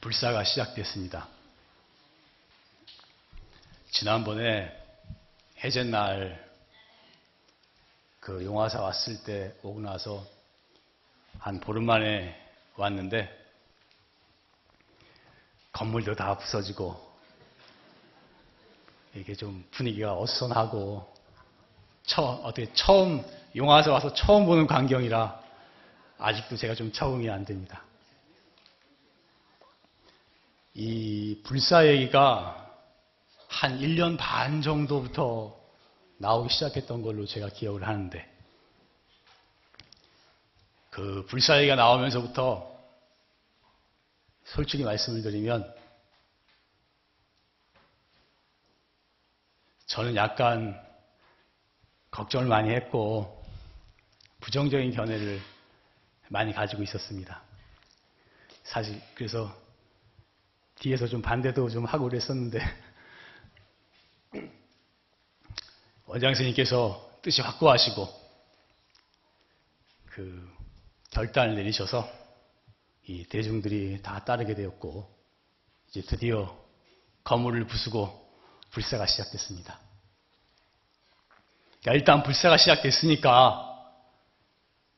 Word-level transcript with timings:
불사가 0.00 0.44
시작됐습니다. 0.44 1.26
지난번에 3.90 4.72
해제날 5.58 6.48
그 8.20 8.44
용화사 8.44 8.80
왔을 8.80 9.24
때 9.24 9.54
오고 9.62 9.80
나서 9.80 10.24
한 11.40 11.58
보름 11.58 11.84
만에 11.84 12.36
왔는데 12.76 13.28
건물도 15.72 16.14
다 16.14 16.38
부서지고 16.38 17.08
이게 19.14 19.34
좀 19.34 19.66
분위기가 19.72 20.16
어수선하고 20.16 21.12
어떻게 22.44 22.72
처음 22.72 23.24
용화사 23.56 23.90
와서 23.90 24.14
처음 24.14 24.46
보는 24.46 24.68
광경이라 24.68 25.42
아직도 26.18 26.56
제가 26.56 26.76
좀 26.76 26.92
적응이 26.92 27.28
안 27.30 27.44
됩니다. 27.44 27.87
이 30.80 31.42
불사 31.42 31.88
얘기가 31.88 32.72
한 33.48 33.80
1년 33.80 34.16
반 34.16 34.62
정도부터 34.62 35.60
나오기 36.18 36.54
시작했던 36.54 37.02
걸로 37.02 37.26
제가 37.26 37.48
기억을 37.48 37.84
하는데 37.84 38.24
그 40.90 41.26
불사 41.26 41.58
얘기가 41.58 41.74
나오면서부터 41.74 42.78
솔직히 44.44 44.84
말씀을 44.84 45.22
드리면 45.22 45.74
저는 49.86 50.14
약간 50.14 50.80
걱정을 52.12 52.46
많이 52.46 52.70
했고 52.70 53.44
부정적인 54.38 54.92
견해를 54.92 55.40
많이 56.28 56.52
가지고 56.52 56.84
있었습니다. 56.84 57.42
사실 58.62 59.02
그래서 59.16 59.66
뒤에서 60.78 61.06
좀 61.06 61.22
반대도 61.22 61.68
좀 61.70 61.84
하고 61.84 62.08
그랬었는데 62.08 62.60
원장 66.06 66.30
선생님께서 66.34 67.18
뜻이 67.22 67.42
확고하시고 67.42 68.08
그 70.06 70.56
결단을 71.10 71.56
내리셔서 71.56 72.08
이 73.06 73.24
대중들이 73.24 74.00
다 74.02 74.24
따르게 74.24 74.54
되었고 74.54 75.14
이제 75.88 76.02
드디어 76.02 76.56
건물을 77.24 77.66
부수고 77.66 78.28
불사가 78.70 79.06
시작됐습니다. 79.06 79.80
그러니까 81.80 81.92
일단 81.94 82.22
불사가 82.22 82.56
시작됐으니까 82.56 83.64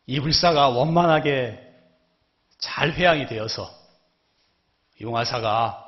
이 0.06 0.20
불사가 0.20 0.68
원만하게 0.68 1.68
잘 2.58 2.92
회양이 2.92 3.26
되어서 3.26 3.79
용화사가 5.00 5.86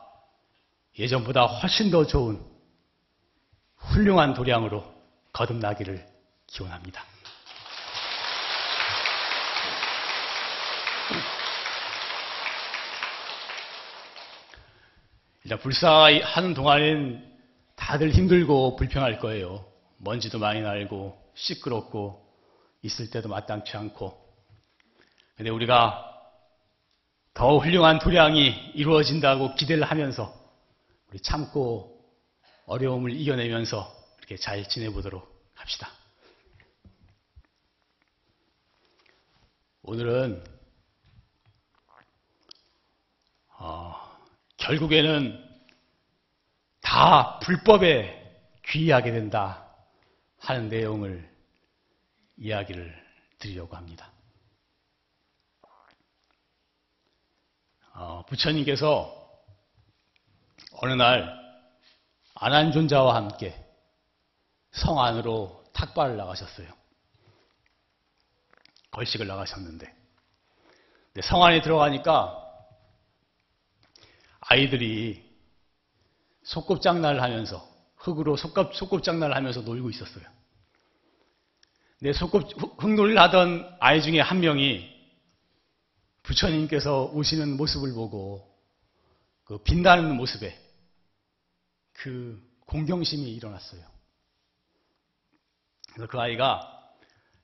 예전보다 0.99 1.45
훨씬 1.45 1.91
더 1.91 2.07
좋은 2.07 2.41
훌륭한 3.77 4.35
도량으로 4.35 4.85
거듭나기를 5.33 6.07
기원합니다. 6.47 7.05
일단 15.45 15.59
불사하는 15.59 16.55
동안엔 16.55 17.33
다들 17.75 18.11
힘들고 18.11 18.77
불평할 18.77 19.19
거예요. 19.19 19.67
먼지도 19.99 20.39
많이 20.39 20.63
날고 20.63 21.21
시끄럽고 21.35 22.25
있을 22.83 23.11
때도 23.11 23.29
마땅치 23.29 23.77
않고. 23.77 24.21
근데 25.37 25.51
우리가 25.51 26.12
더 27.35 27.59
훌륭한 27.59 27.99
도량이 27.99 28.73
이루어진다고 28.75 29.55
기대를 29.55 29.85
하면서 29.85 30.33
우리 31.09 31.21
참고 31.21 31.93
어려움을 32.67 33.13
이겨내면서 33.13 33.91
이렇게 34.19 34.37
잘 34.37 34.69
지내보도록 34.69 35.31
합시다. 35.55 35.91
오늘은 39.83 40.45
어, 43.59 43.95
결국에는 44.57 45.49
다 46.81 47.39
불법에 47.41 48.21
귀의하게 48.67 49.13
된다 49.13 49.69
하는 50.39 50.69
내용을 50.69 51.29
이야기를 52.37 52.95
드리려고 53.39 53.77
합니다. 53.77 54.13
어, 55.63 55.69
부처님께서 58.29 59.19
어느 60.75 60.93
날 60.93 61.41
안한존자와 62.35 63.15
함께 63.15 63.55
성 64.73 65.01
안으로 65.01 65.65
탁발을 65.73 66.17
나가셨어요. 66.17 66.69
걸식을 68.91 69.27
나가셨는데 69.27 69.95
성 71.23 71.45
안에 71.45 71.61
들어가니까 71.61 72.39
아이들이 74.41 75.31
속곱장난을 76.45 77.23
하면서 77.23 77.67
흙으로 77.97 78.37
속곱, 78.37 78.75
속곱장난을 78.75 79.37
하면서 79.37 79.61
놀고 79.61 79.91
있었어요. 79.91 80.25
근 82.03 82.13
속곱, 82.13 82.83
흙놀이를 82.83 83.21
하던 83.21 83.77
아이 83.79 84.03
중에 84.03 84.21
한 84.21 84.41
명이 84.41 84.92
부처님께서 86.23 87.07
오시는 87.13 87.57
모습을 87.57 87.93
보고 87.95 88.49
그 89.45 89.59
빛나는 89.59 90.17
모습에 90.17 90.59
그 91.93 92.41
공경심이 92.67 93.31
일어났어요. 93.35 93.83
그래서 95.93 96.11
그 96.11 96.19
아이가 96.19 96.95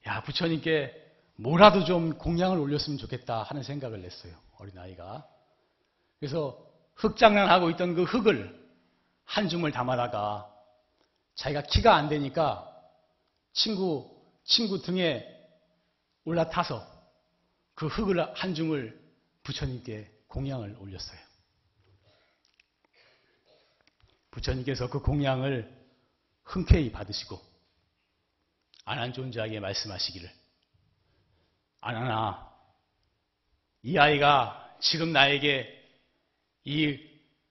야 0.06 0.22
부처님께 0.22 1.06
뭐라도 1.36 1.84
좀 1.84 2.16
공양을 2.18 2.58
올렸으면 2.58 2.98
좋겠다 2.98 3.42
하는 3.42 3.62
생각을 3.62 4.00
냈어요. 4.02 4.34
어린 4.58 4.76
아이가. 4.78 5.26
그래서 6.18 6.66
흙장난하고 6.94 7.70
있던 7.70 7.94
그 7.94 8.04
흙을 8.04 8.58
한 9.24 9.48
줌을 9.48 9.70
담아다가 9.70 10.50
자기가 11.34 11.62
키가 11.62 11.94
안 11.94 12.08
되니까 12.08 12.68
친구 13.52 14.18
친구 14.44 14.80
등에 14.82 15.26
올라타서 16.24 16.97
그 17.78 17.86
흙을 17.86 18.34
한 18.34 18.56
줌을 18.56 19.00
부처님께 19.44 20.10
공양을 20.26 20.74
올렸어요. 20.80 21.20
부처님께서 24.32 24.90
그 24.90 24.98
공양을 25.00 25.72
흔쾌히 26.42 26.90
받으시고 26.90 27.40
안한존 28.84 29.30
자에게 29.30 29.60
말씀하시기를 29.60 30.28
안하나 31.80 32.52
이 33.84 33.96
아이가 33.96 34.76
지금 34.80 35.12
나에게 35.12 35.72
이 36.64 36.98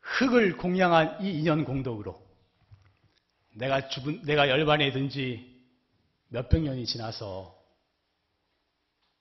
흙을 0.02 0.58
공양한 0.58 1.24
이 1.24 1.40
인연 1.40 1.64
공덕으로 1.64 2.22
내가 3.54 3.88
죽은 3.88 4.24
내가 4.24 4.50
열반에 4.50 4.92
든지 4.92 5.58
몇백 6.28 6.64
년이 6.64 6.86
지나서 6.86 7.57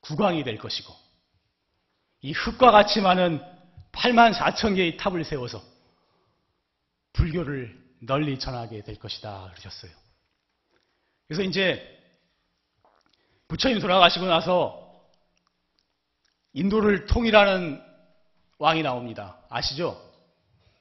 국왕이 0.06 0.44
될 0.44 0.58
것이고 0.58 0.94
이 2.22 2.32
흙과 2.32 2.70
같이 2.70 3.00
많은 3.00 3.40
8만 3.92 4.34
4천 4.34 4.76
개의 4.76 4.96
탑을 4.96 5.24
세워서 5.24 5.62
불교를 7.12 7.86
널리 8.00 8.38
전하게 8.38 8.82
될 8.82 8.96
것이다 8.96 9.50
그러셨어요. 9.50 9.90
그래서 11.26 11.42
이제 11.42 11.96
부처님 13.48 13.80
돌아가시고 13.80 14.26
나서 14.26 14.86
인도를 16.52 17.06
통일하는 17.06 17.82
왕이 18.58 18.82
나옵니다. 18.82 19.38
아시죠? 19.48 20.02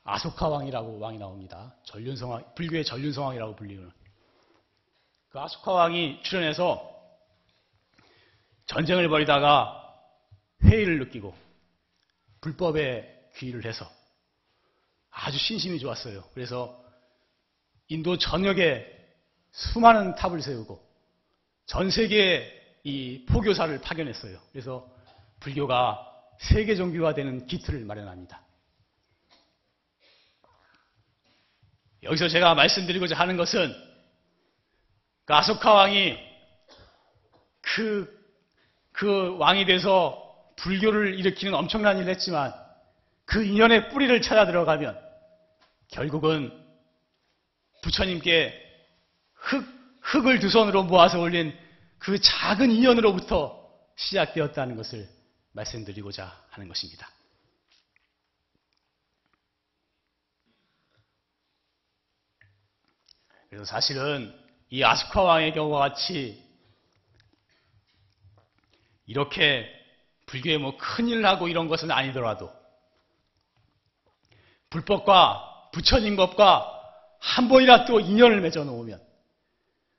아소카 0.03 0.47
왕이라고 0.47 0.99
왕이 0.99 1.17
나옵니다. 1.17 1.75
전륜성왕, 1.83 2.53
불교의 2.55 2.85
전륜성왕이라고 2.85 3.55
불리는. 3.55 3.91
그 5.29 5.39
아소카 5.39 5.71
왕이 5.71 6.21
출연해서 6.23 6.94
전쟁을 8.67 9.09
벌이다가 9.09 9.81
회의를 10.63 10.99
느끼고 10.99 11.35
불법에 12.41 13.29
귀의를 13.37 13.65
해서 13.65 13.89
아주 15.11 15.37
신심이 15.37 15.79
좋았어요. 15.79 16.23
그래서 16.33 16.83
인도 17.87 18.17
전역에 18.17 18.91
수많은 19.51 20.15
탑을 20.15 20.41
세우고 20.41 20.83
전 21.65 21.89
세계에 21.89 22.51
이 22.83 23.25
포교사를 23.27 23.79
파견했어요. 23.81 24.39
그래서 24.51 24.87
불교가 25.39 25.99
세계 26.39 26.75
종교화되는 26.75 27.47
기틀을 27.47 27.85
마련합니다. 27.85 28.41
여기서 32.03 32.27
제가 32.27 32.53
말씀드리고자 32.53 33.15
하는 33.17 33.37
것은 33.37 33.73
그 35.25 35.33
아소카 35.33 35.73
왕이 35.73 36.17
그, 37.61 38.24
그 38.95 39.37
왕이 39.37 39.65
돼서 39.65 40.21
불교를 40.55 41.19
일으키는 41.19 41.53
엄청난 41.53 41.97
일을 41.97 42.09
했지만 42.13 42.53
그 43.25 43.43
인연의 43.43 43.89
뿌리를 43.89 44.21
찾아 44.21 44.45
들어가면 44.45 44.97
결국은 45.89 46.51
부처님께 47.83 48.53
흙, 49.33 49.65
흙을 50.01 50.39
두 50.39 50.49
손으로 50.49 50.83
모아서 50.83 51.19
올린 51.19 51.57
그 51.97 52.19
작은 52.19 52.71
인연으로부터 52.71 53.69
시작되었다는 53.97 54.77
것을 54.77 55.09
말씀드리고자 55.51 56.43
하는 56.51 56.69
것입니다. 56.69 57.09
그래서 63.49 63.65
사실은 63.65 64.33
이 64.69 64.83
아스카 64.83 65.21
왕의 65.21 65.53
경우와 65.53 65.89
같이 65.89 66.44
이렇게 69.05 69.69
불교에 70.25 70.57
뭐 70.57 70.77
큰일 70.77 71.25
하고 71.25 71.47
이런 71.47 71.67
것은 71.67 71.91
아니더라도 71.91 72.51
불법과 74.69 75.69
부처님 75.71 76.15
법과 76.15 76.71
한 77.19 77.47
번이라도 77.47 77.99
인연을 77.99 78.41
맺어 78.41 78.63
놓으면 78.63 79.01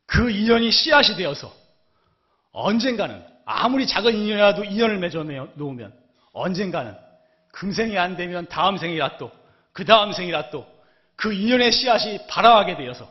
그 0.07 0.31
인연이 0.31 0.71
씨앗이 0.71 1.17
되어서 1.17 1.53
언젠가는 2.53 3.25
아무리 3.45 3.87
작은 3.87 4.15
인연이라도 4.15 4.65
인연을 4.65 4.99
맺어 4.99 5.25
놓으면 5.55 5.99
언젠가는 6.33 6.97
금생이 7.53 7.97
안 7.97 8.17
되면 8.17 8.47
다음 8.49 8.77
생이라도 8.77 9.31
그 9.73 9.85
다음 9.85 10.13
생이라도 10.13 10.67
그 11.17 11.33
인연의 11.33 11.73
씨앗이 11.73 12.27
발아하게 12.27 12.77
되어서 12.77 13.09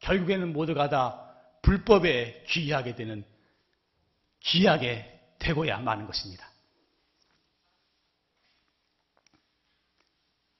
결국에는 0.00 0.52
모두가 0.52 0.88
다 0.88 1.20
불법에 1.62 2.44
귀하게 2.46 2.94
되는 2.94 3.24
귀하게 4.40 5.13
되고야 5.38 5.78
마는 5.78 6.06
것입니다. 6.06 6.48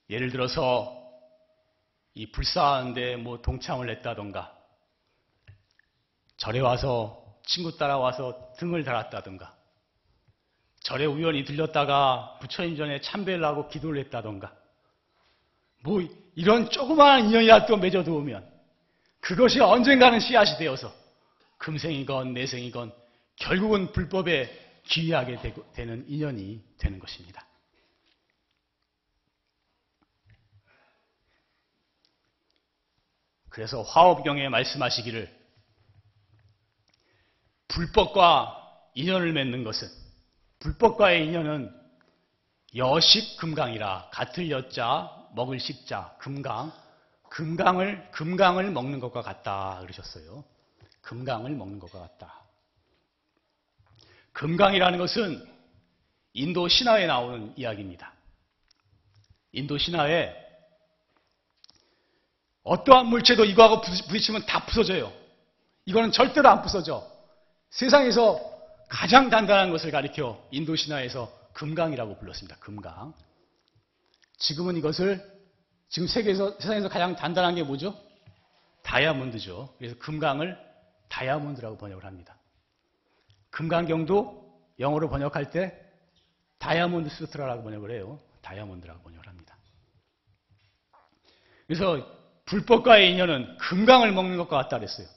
예를 0.09 0.29
들어서 0.29 1.03
이 2.13 2.31
불사하는데 2.31 3.17
뭐 3.17 3.41
동참을 3.41 3.89
했다던가 3.89 4.55
절에 6.37 6.59
와서 6.59 7.39
친구 7.45 7.77
따라와서 7.77 8.53
등을 8.57 8.83
달았다던가 8.83 9.55
절에 10.81 11.05
우연히 11.05 11.43
들렸다가 11.43 12.37
부처님 12.39 12.77
전에 12.77 13.01
참배를 13.01 13.43
하고 13.43 13.67
기도를 13.67 13.99
했다던가 14.05 14.53
뭐 15.83 16.01
이런 16.35 16.69
조그마한 16.69 17.25
인연이라도 17.25 17.77
맺어두면 17.77 18.53
그것이 19.19 19.59
언젠가는 19.59 20.19
씨앗이 20.19 20.57
되어서 20.57 20.93
금생이건 21.57 22.33
내생이건 22.33 22.93
결국은 23.37 23.91
불법에 23.91 24.64
기하게 24.85 25.39
되는 25.73 26.05
인연이 26.07 26.63
되는 26.77 26.99
것입니다. 26.99 27.45
그래서 33.49 33.81
화업경에 33.83 34.49
말씀하시기를 34.49 35.33
불법과 37.69 38.61
인연을 38.95 39.31
맺는 39.33 39.63
것은 39.63 39.87
불법과의 40.59 41.25
인연은 41.27 41.71
여식 42.75 43.37
금강이라 43.37 44.09
같을 44.11 44.49
여자 44.49 45.09
먹을 45.33 45.59
식자 45.59 46.15
금강 46.19 46.73
금강을 47.29 48.11
금강을 48.11 48.71
먹는 48.71 48.99
것과 48.99 49.21
같다 49.21 49.79
그러셨어요. 49.81 50.43
금강을 51.01 51.51
먹는 51.51 51.79
것과 51.79 51.99
같다. 51.99 52.44
금강이라는 54.35 54.99
것은 54.99 55.47
인도 56.33 56.67
신화에 56.67 57.07
나오는 57.07 57.53
이야기입니다. 57.55 58.13
인도 59.53 59.77
신화에 59.77 60.35
어떠한 62.63 63.07
물체도 63.07 63.45
이거하고 63.45 63.81
부딪히면 63.81 64.45
다 64.45 64.65
부서져요. 64.65 65.11
이거는 65.85 66.11
절대로 66.11 66.49
안 66.49 66.61
부서져. 66.61 67.09
세상에서 67.69 68.41
가장 68.89 69.29
단단한 69.29 69.71
것을 69.71 69.91
가리켜 69.91 70.45
인도 70.51 70.75
신화에서 70.75 71.31
금강이라고 71.53 72.17
불렀습니다. 72.17 72.57
금강. 72.57 73.13
지금은 74.37 74.75
이것을 74.75 75.23
지금 75.87 76.09
세계에서 76.09 76.59
세상에서 76.59 76.89
가장 76.89 77.15
단단한 77.15 77.55
게 77.55 77.63
뭐죠? 77.63 77.97
다이아몬드죠. 78.83 79.75
그래서 79.77 79.97
금강을 79.99 80.57
다이아몬드라고 81.07 81.77
번역을 81.77 82.03
합니다. 82.03 82.37
금강경도 83.55 84.43
영어로 84.79 85.09
번역할 85.09 85.49
때 85.49 85.81
다이아몬드 86.59 87.09
수트라라고 87.09 87.63
번역을 87.63 87.91
해요. 87.91 88.19
다이아몬드라고 88.41 89.01
번역을 89.01 89.27
합니다. 89.27 89.57
그래서 91.65 92.05
불법과의 92.43 93.11
인연은 93.13 93.57
금강을 93.57 94.11
먹는 94.11 94.37
것과 94.37 94.57
같다 94.57 94.77
그랬어요. 94.77 95.07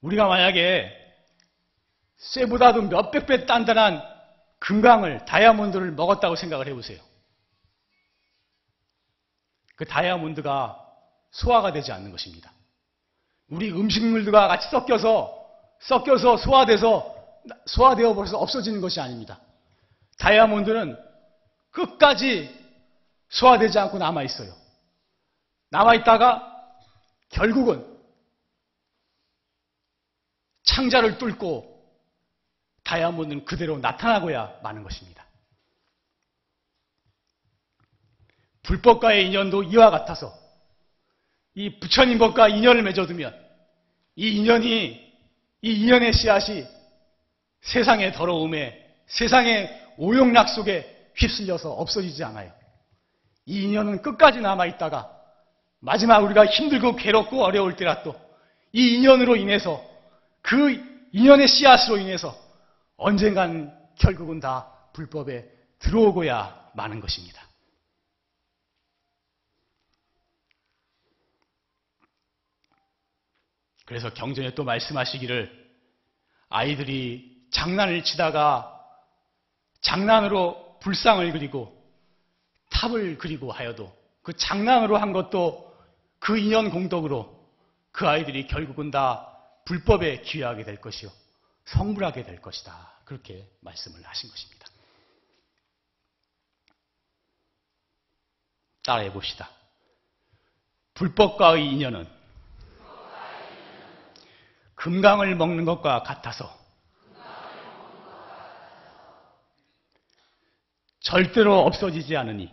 우리가 0.00 0.26
만약에 0.26 0.90
쇠보다도 2.16 2.82
몇백 2.82 3.26
배 3.26 3.44
단단한 3.44 4.02
금강을, 4.58 5.26
다이아몬드를 5.26 5.92
먹었다고 5.92 6.36
생각을 6.36 6.66
해보세요. 6.66 7.00
그 9.76 9.84
다이아몬드가 9.84 10.78
소화가 11.30 11.72
되지 11.72 11.92
않는 11.92 12.10
것입니다. 12.10 12.52
우리 13.48 13.70
음식물들과 13.70 14.48
같이 14.48 14.68
섞여서, 14.70 15.46
섞여서 15.80 16.38
소화돼서 16.38 17.19
소화되어 17.66 18.14
버려서 18.14 18.38
없어지는 18.38 18.80
것이 18.80 19.00
아닙니다. 19.00 19.40
다이아몬드는 20.18 20.96
끝까지 21.70 22.58
소화되지 23.28 23.78
않고 23.78 23.98
남아 23.98 24.22
있어요. 24.24 24.54
남아 25.70 25.94
있다가 25.96 26.46
결국은 27.30 27.86
창자를 30.64 31.18
뚫고 31.18 31.70
다이아몬드는 32.84 33.44
그대로 33.44 33.78
나타나고야 33.78 34.60
마는 34.62 34.82
것입니다. 34.82 35.24
불법과의 38.62 39.26
인연도 39.26 39.62
이와 39.62 39.90
같아서 39.90 40.32
이 41.54 41.78
부처님 41.80 42.18
법과 42.18 42.48
인연을 42.48 42.82
맺어두면 42.82 43.48
이 44.16 44.36
인연이 44.36 45.10
이 45.62 45.72
인연의 45.82 46.12
씨앗이 46.12 46.66
세상의 47.62 48.12
더러움에 48.12 48.86
세상의 49.06 49.94
오용락 49.98 50.48
속에 50.48 51.12
휩쓸려서 51.16 51.72
없어지지 51.72 52.24
않아요. 52.24 52.52
이 53.46 53.64
인연은 53.64 54.02
끝까지 54.02 54.40
남아있다가 54.40 55.10
마지막 55.80 56.18
우리가 56.20 56.46
힘들고 56.46 56.96
괴롭고 56.96 57.42
어려울 57.42 57.76
때라도 57.76 58.14
이 58.72 58.94
인연으로 58.96 59.36
인해서 59.36 59.82
그 60.42 60.82
인연의 61.12 61.48
씨앗으로 61.48 61.98
인해서 61.98 62.36
언젠간 62.96 63.76
결국은 63.98 64.40
다 64.40 64.72
불법에 64.92 65.50
들어오고야 65.78 66.70
마는 66.74 67.00
것입니다. 67.00 67.42
그래서 73.86 74.12
경전에 74.14 74.54
또 74.54 74.62
말씀하시기를 74.62 75.50
아이들이 76.48 77.29
장난을 77.50 78.04
치다가 78.04 78.80
장난으로 79.80 80.78
불상을 80.80 81.30
그리고 81.32 81.76
탑을 82.70 83.18
그리고 83.18 83.52
하여도 83.52 83.94
그 84.22 84.36
장난으로 84.36 84.96
한 84.96 85.12
것도 85.12 85.70
그 86.18 86.38
인연 86.38 86.70
공덕으로 86.70 87.40
그 87.92 88.06
아이들이 88.06 88.46
결국은 88.46 88.90
다 88.90 89.26
불법에 89.64 90.20
기여하게 90.22 90.64
될 90.64 90.80
것이요. 90.80 91.10
성불하게 91.64 92.22
될 92.22 92.40
것이다. 92.40 92.92
그렇게 93.04 93.48
말씀을 93.60 94.02
하신 94.04 94.30
것입니다. 94.30 94.66
따라해 98.82 99.12
봅시다. 99.12 99.50
불법과의 100.94 101.66
인연은 101.72 102.08
금강을 104.74 105.36
먹는 105.36 105.64
것과 105.64 106.02
같아서 106.02 106.59
절대로 111.00 111.60
없어지지 111.60 112.16
않으니 112.16 112.52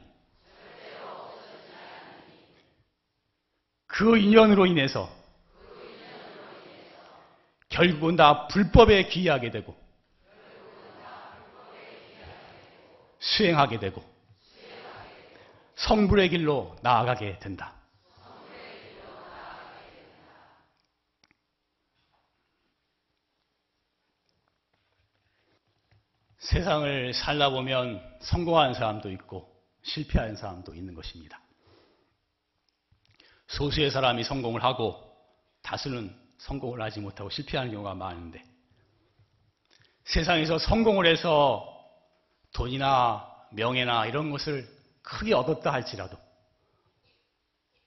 그 3.86 4.18
인연으로 4.18 4.66
인해서 4.66 5.10
결국은 7.70 8.16
다 8.16 8.48
불법에 8.48 9.08
기이하게 9.08 9.52
되고 9.52 9.76
수행하게 13.20 13.80
되고 13.80 14.04
성불의 15.76 16.30
길로 16.30 16.76
나아가게 16.82 17.40
된다. 17.40 17.77
세상을 26.40 27.14
살다 27.14 27.50
보면 27.50 28.02
성공한 28.22 28.74
사람도 28.74 29.12
있고 29.12 29.52
실패한 29.84 30.36
사람도 30.36 30.76
있는 30.76 30.94
것입니다. 30.94 31.42
소수의 33.48 33.92
사람이 33.92 34.24
성공을 34.24 34.64
하고 34.64 35.02
다수는 35.64 36.16
성공을 36.38 36.82
하지 36.82 37.00
못하고 37.00 37.30
실패하는 37.30 37.72
경우가 37.72 37.96
많은데 37.96 38.44
세상에서 40.06 40.60
성공을 40.60 41.06
해서 41.06 41.74
돈이나 42.54 43.26
명예나 43.52 44.06
이런 44.06 44.30
것을 44.30 44.68
크게 45.02 45.34
얻었다 45.34 45.72
할지라도 45.72 46.18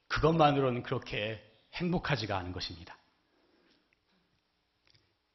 그것만으로는 0.08 0.82
그렇게 0.82 1.42
행복하지가 1.74 2.36
않은 2.38 2.52
것입니다. 2.52 2.96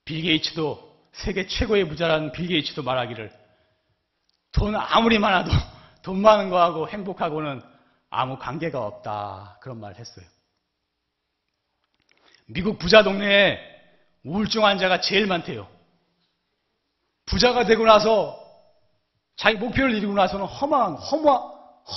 빌 0.03 0.21
게이츠도 0.21 0.94
세계 1.23 1.47
최고의 1.47 1.87
부자라는 1.87 2.31
빌 2.31 2.47
게이츠도 2.47 2.83
말하기를 2.83 3.31
돈 4.51 4.75
아무리 4.75 5.19
많아도 5.19 5.51
돈 6.01 6.21
많은 6.21 6.49
거하고 6.49 6.87
행복하고는 6.89 7.61
아무 8.09 8.37
관계가 8.37 8.85
없다. 8.85 9.57
그런 9.61 9.79
말을 9.79 9.97
했어요. 9.97 10.25
미국 12.47 12.77
부자 12.77 13.03
동네에 13.03 13.59
우울증 14.23 14.63
환자가 14.63 15.01
제일 15.01 15.25
많대요. 15.27 15.67
부자가 17.25 17.65
되고 17.65 17.85
나서 17.85 18.39
자기 19.35 19.57
목표를 19.57 19.95
이루고 19.95 20.13
나서는 20.13 20.45
허망, 20.45 20.95
허망, 20.95 21.35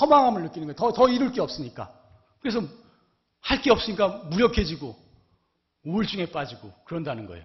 허망함을 0.00 0.42
느끼는 0.44 0.68
거예요. 0.68 0.76
더, 0.76 0.92
더 0.92 1.08
이룰 1.08 1.32
게 1.32 1.40
없으니까. 1.40 1.92
그래서 2.40 2.60
할 3.40 3.62
게 3.62 3.70
없으니까 3.70 4.08
무력해지고 4.30 4.96
우울증에 5.84 6.26
빠지고 6.26 6.72
그런다는 6.84 7.26
거예요. 7.26 7.44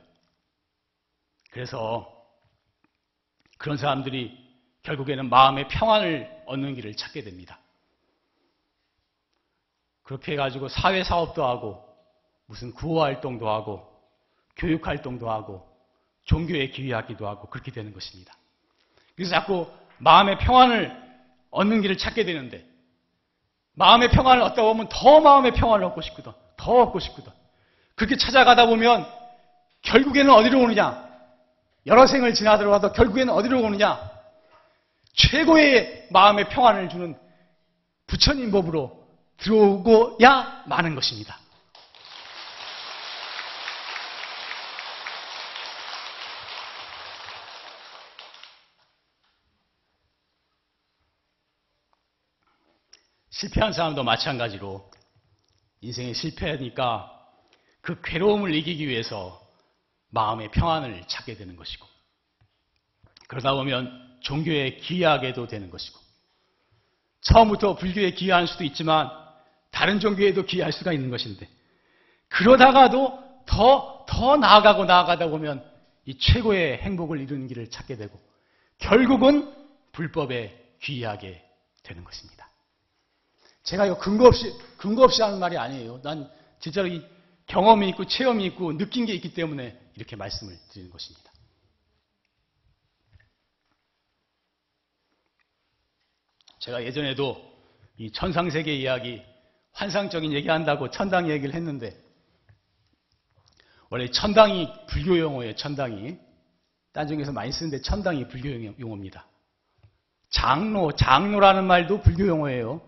그래서 1.53 2.11
그런 3.59 3.77
사람들이 3.77 4.37
결국에는 4.81 5.29
마음의 5.29 5.67
평안을 5.69 6.43
얻는 6.47 6.73
길을 6.75 6.95
찾게 6.95 7.23
됩니다. 7.23 7.59
그렇게 10.01 10.33
해가지고 10.33 10.67
사회 10.67 11.03
사업도 11.03 11.45
하고 11.45 11.85
무슨 12.47 12.73
구호 12.73 13.01
활동도 13.01 13.49
하고 13.49 13.87
교육 14.57 14.85
활동도 14.85 15.29
하고 15.29 15.65
종교에 16.25 16.69
기여하기도 16.69 17.27
하고 17.27 17.47
그렇게 17.49 17.71
되는 17.71 17.93
것입니다. 17.93 18.33
그래서 19.15 19.31
자꾸 19.31 19.71
마음의 19.99 20.39
평안을 20.39 21.03
얻는 21.51 21.81
길을 21.81 21.97
찾게 21.97 22.25
되는데 22.25 22.67
마음의 23.75 24.09
평안을 24.09 24.41
얻다 24.41 24.61
보면 24.61 24.89
더 24.89 25.21
마음의 25.21 25.53
평안을 25.53 25.85
얻고 25.85 26.01
싶거든. 26.01 26.31
더 26.57 26.81
얻고 26.81 26.99
싶거든. 26.99 27.31
그렇게 27.95 28.17
찾아가다 28.17 28.65
보면 28.65 29.05
결국에는 29.83 30.31
어디로 30.33 30.59
오느냐? 30.59 31.12
여러 31.85 32.07
생을 32.07 32.33
지나들어가도 32.33 32.93
결국에는 32.93 33.33
어디로 33.33 33.61
오느냐? 33.61 34.11
최고의 35.13 36.07
마음의 36.11 36.49
평안을 36.49 36.89
주는 36.89 37.17
부처님 38.07 38.51
법으로 38.51 39.03
들어오고야 39.37 40.63
마는 40.67 40.95
것입니다. 40.95 41.37
실패한 53.29 53.73
사람도 53.73 54.03
마찬가지로 54.03 54.89
인생에 55.81 56.13
실패하니까 56.13 57.11
그 57.81 57.99
괴로움을 58.01 58.53
이기기 58.55 58.87
위해서 58.87 59.42
마음의 60.13 60.51
평안을 60.51 61.03
찾게 61.07 61.35
되는 61.35 61.55
것이고 61.55 61.87
그러다 63.27 63.53
보면 63.53 64.17
종교에 64.21 64.77
기여하게도 64.77 65.47
되는 65.47 65.69
것이고 65.69 65.99
처음부터 67.21 67.75
불교에 67.75 68.11
기여할 68.11 68.47
수도 68.47 68.63
있지만 68.63 69.09
다른 69.71 69.99
종교에도 69.99 70.45
기여할 70.45 70.71
수가 70.71 70.93
있는 70.93 71.09
것인데 71.09 71.47
그러다가도 72.29 73.23
더, 73.45 74.05
더 74.07 74.37
나아가고 74.37 74.85
나아가다 74.85 75.27
보면 75.27 75.63
이 76.05 76.17
최고의 76.17 76.77
행복을 76.77 77.19
이루는 77.19 77.47
길을 77.47 77.69
찾게 77.69 77.97
되고 77.97 78.19
결국은 78.77 79.51
불법에 79.93 80.75
귀하게 80.81 81.43
되는 81.81 82.03
것입니다. 82.03 82.49
제가 83.63 83.85
이거 83.85 83.97
근거 83.97 84.27
없이, 84.27 84.53
근거 84.77 85.03
없이 85.03 85.21
하는 85.21 85.39
말이 85.39 85.57
아니에요. 85.57 86.01
난 86.01 86.29
진짜로 86.59 86.87
이 86.87 87.01
경험이 87.47 87.89
있고 87.89 88.05
체험이 88.05 88.45
있고 88.47 88.77
느낀 88.77 89.05
게 89.05 89.13
있기 89.13 89.33
때문에 89.33 89.79
이렇게 89.95 90.15
말씀을 90.15 90.57
드리는 90.69 90.91
것입니다. 90.91 91.31
제가 96.59 96.83
예전에도 96.83 97.53
이 97.97 98.11
천상세계 98.11 98.73
이야기, 98.73 99.21
환상적인 99.73 100.31
얘기한다고 100.31 100.89
천당 100.89 101.29
얘기를 101.29 101.53
했는데, 101.53 102.01
원래 103.89 104.09
천당이 104.09 104.87
불교 104.87 105.19
용어예요, 105.19 105.55
천당이. 105.55 106.17
딴 106.93 107.07
중에서 107.07 107.31
많이 107.31 107.51
쓰는데 107.51 107.81
천당이 107.81 108.27
불교 108.27 108.49
용어입니다. 108.79 109.27
장로, 110.29 110.91
장로라는 110.95 111.65
말도 111.65 112.01
불교 112.01 112.25
용어예요. 112.27 112.81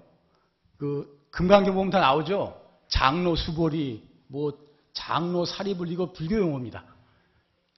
그 0.78 1.28
금강경 1.32 1.76
보면 1.76 1.92
다 1.92 2.00
나오죠. 2.00 2.60
장로 2.88 3.36
수보리, 3.36 4.08
뭐 4.28 4.58
장로 4.94 5.46
사리불 5.46 5.92
이거 5.92 6.12
불교 6.12 6.38
용어입니다. 6.38 6.95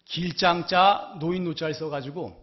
길장자 0.08 1.18
노인 1.20 1.44
노자를 1.44 1.74
써가지고 1.74 2.36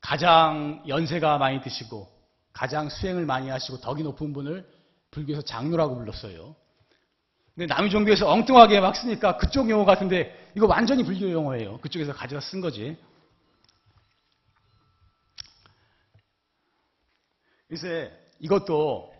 가장 0.00 0.82
연세가 0.88 1.38
많이 1.38 1.60
드시고 1.60 2.08
가장 2.52 2.88
수행을 2.88 3.26
많이 3.26 3.48
하시고 3.50 3.80
덕이 3.80 4.02
높은 4.02 4.32
분을 4.32 4.66
불교에서 5.10 5.42
장로라고 5.42 5.96
불렀어요. 5.96 6.56
근데 7.54 7.66
남의 7.66 7.90
종교에서 7.90 8.30
엉뚱하게 8.30 8.80
막 8.80 8.96
쓰니까 8.96 9.36
그쪽 9.36 9.68
용어 9.70 9.84
같은데 9.84 10.52
이거 10.54 10.66
완전히 10.66 11.04
불교 11.04 11.30
용어예요. 11.30 11.78
그쪽에서 11.78 12.12
가져다 12.12 12.40
쓴 12.40 12.60
거지. 12.60 12.96
그래서 17.68 18.10
이것도 18.40 19.12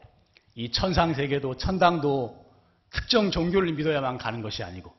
이 0.54 0.70
천상 0.70 1.14
세계도 1.14 1.56
천당도 1.56 2.46
특정 2.90 3.30
종교를 3.30 3.72
믿어야만 3.72 4.18
가는 4.18 4.40
것이 4.40 4.62
아니고 4.62 4.94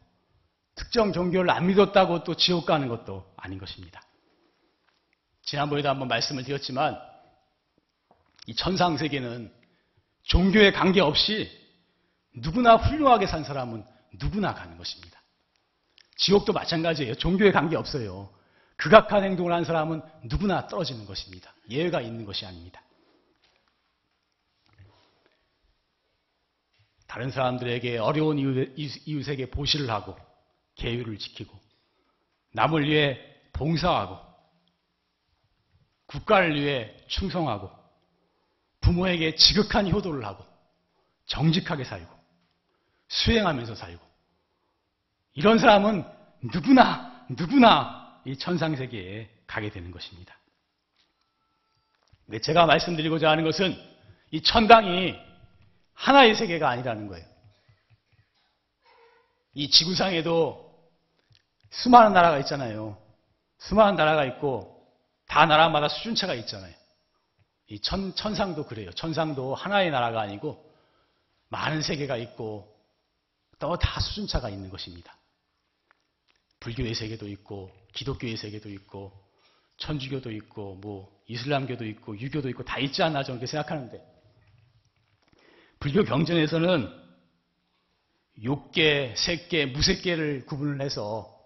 특정 0.78 1.12
종교를 1.12 1.50
안 1.50 1.68
믿었다고 1.68 2.24
또 2.24 2.36
지옥 2.36 2.66
가는 2.66 2.88
것도 2.88 3.34
아닌 3.36 3.58
것입니다. 3.58 4.02
지난번에도 5.42 5.90
한번 5.90 6.08
말씀을 6.08 6.44
드렸지만 6.44 6.98
이 8.46 8.56
천상 8.56 8.96
세계는 8.96 9.52
종교에 10.24 10.72
관계없이 10.72 11.50
누구나 12.36 12.76
훌륭하게 12.76 13.26
산 13.26 13.44
사람은 13.44 13.84
누구나 14.20 14.54
가는 14.54 14.78
것입니다. 14.78 15.22
지옥도 16.18 16.54
마찬가지예요. 16.54 17.16
종교에 17.16 17.52
관계없어요. 17.52 18.30
극악한 18.76 19.24
행동을 19.24 19.54
한 19.54 19.66
사람은 19.66 20.02
누구나 20.26 20.68
떨어지는 20.68 21.06
것입니다. 21.06 21.54
예외가 21.70 22.02
있는 22.02 22.26
것이 22.26 22.46
아닙니다. 22.46 22.82
다른 27.08 27.32
사람들에게 27.32 27.98
어려운 27.98 28.38
이웃에게 28.78 29.50
보시를 29.50 29.90
하고 29.90 30.16
계율을 30.78 31.18
지키고 31.18 31.58
남을 32.54 32.88
위해 32.88 33.20
봉사하고 33.54 34.18
국가를 36.06 36.60
위해 36.60 36.96
충성하고 37.08 37.70
부모에게 38.82 39.36
지극한 39.36 39.90
효도를 39.92 40.26
하고 40.26 40.46
정직하게 41.26 41.84
살고 41.84 42.16
수행하면서 43.10 43.76
살고 43.76 44.06
이런 45.34 45.60
사람은 45.60 46.06
누구나 46.54 47.26
누구나 47.30 48.22
이 48.26 48.38
천상세계에 48.38 49.30
가게 49.46 49.70
되는 49.70 49.92
것입니다. 49.92 50.38
제가 52.42 52.66
말씀드리고자 52.66 53.30
하는 53.30 53.44
것은 53.44 53.76
이 54.32 54.42
천당이 54.42 55.16
하나의 55.94 56.36
세계가 56.36 56.70
아니라는 56.70 57.08
거예요. 57.08 57.26
이 59.54 59.70
지구상에도 59.70 60.67
수많은 61.70 62.14
나라가 62.14 62.40
있잖아요. 62.40 62.98
수많은 63.60 63.96
나라가 63.96 64.26
있고 64.26 64.86
다 65.28 65.46
나라마다 65.46 65.90
수준차가 65.90 66.34
있잖아요. 66.36 66.74
이 67.68 67.80
천, 67.82 68.16
천상도 68.16 68.66
그래요. 68.66 68.92
천상도 68.92 69.56
하나의 69.56 69.92
나라가 69.92 70.22
아니고 70.22 70.64
많은 71.50 71.82
세계가 71.82 72.18
있고 72.18 72.74
또 73.60 73.76
다 73.76 74.00
수준차가 74.00 74.50
있는 74.50 74.70
것입니다. 74.70 75.18
불교의 76.60 76.94
세계도 76.94 77.28
있고 77.28 77.72
기독교의 77.94 78.38
세계도 78.38 78.70
있고 78.70 79.12
천주교도 79.78 80.32
있고 80.32 80.76
뭐 80.76 81.12
이슬람교도 81.28 81.86
있고 81.86 82.18
유교도 82.20 82.50
있고 82.50 82.64
다 82.64 82.80
있지 82.80 83.04
않나 83.04 83.24
저는 83.24 83.40
그렇게 83.40 83.52
생각하는데 83.52 84.02
불교 85.80 86.04
경전에서는 86.04 87.08
육계, 88.42 89.16
색계, 89.16 89.68
무색계를 89.68 90.46
구분을 90.46 90.82
해서 90.82 91.37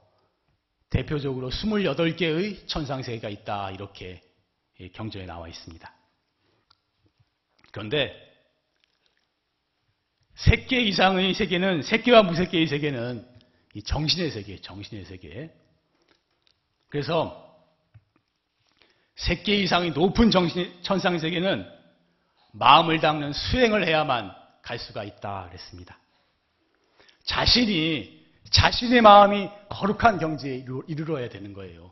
대표적으로 0.92 1.50
28개의 1.50 2.68
천상세계가 2.68 3.30
있다. 3.30 3.72
이렇게 3.72 4.22
경전에 4.94 5.26
나와 5.26 5.48
있습니다. 5.48 5.92
그런데 7.72 8.14
세계 10.36 10.82
이상의 10.82 11.34
세계는 11.34 11.84
세계와 11.84 12.24
무세계의 12.24 12.68
세계는 12.68 13.26
이 13.74 13.84
정신의 13.84 14.32
세계, 14.32 14.60
정신의 14.60 15.06
세계. 15.06 15.54
그래서 16.90 17.48
세계 19.16 19.56
이상의 19.56 19.92
높은 19.92 20.30
정신 20.30 20.74
천상 20.82 21.20
세계는 21.20 21.66
마음을 22.52 23.00
닦는 23.00 23.32
수행을 23.32 23.88
해야만 23.88 24.36
갈 24.62 24.78
수가 24.78 25.06
있다 25.06 25.48
그랬습니다. 25.48 25.98
자신이 27.24 28.21
자신의 28.52 29.02
마음이 29.02 29.50
거룩한 29.70 30.20
경지에 30.20 30.66
이르러야 30.88 31.30
되는 31.30 31.54
거예요. 31.54 31.92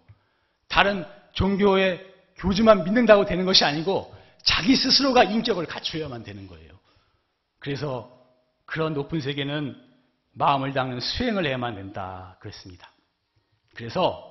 다른 0.68 1.06
종교의 1.34 2.06
교주만 2.36 2.84
믿는다고 2.84 3.26
되는 3.26 3.46
것이 3.46 3.64
아니고 3.66 4.16
자기 4.44 4.76
스스로가 4.76 5.24
인격을 5.24 5.66
갖추어야만 5.66 6.24
되는 6.24 6.48
거예요. 6.48 6.80
그래서 7.60 8.18
그런 8.66 8.94
높은 8.94 9.20
세계는 9.20 9.76
마음을 10.34 10.74
닦는 10.74 11.00
수행을 11.00 11.46
해야만 11.46 11.76
된다 11.76 12.38
그랬습니다. 12.40 12.92
그래서 13.74 14.26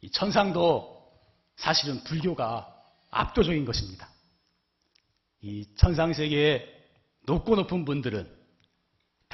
이 0.00 0.10
천상도 0.10 1.12
사실은 1.56 2.02
불교가 2.04 2.72
압도적인 3.10 3.64
것입니다. 3.64 4.08
이 5.40 5.66
천상 5.76 6.12
세계에 6.12 6.66
높고 7.26 7.54
높은 7.56 7.84
분들은 7.84 8.43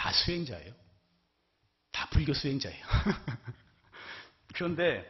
다 0.00 0.10
수행자예요. 0.12 0.72
다 1.92 2.08
불교 2.08 2.32
수행자예요. 2.32 2.86
그런데 4.54 5.04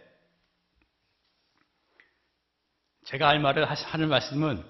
제가 3.05 3.29
할 3.29 3.39
말을 3.39 3.71
하는 3.71 4.09
말씀은 4.09 4.65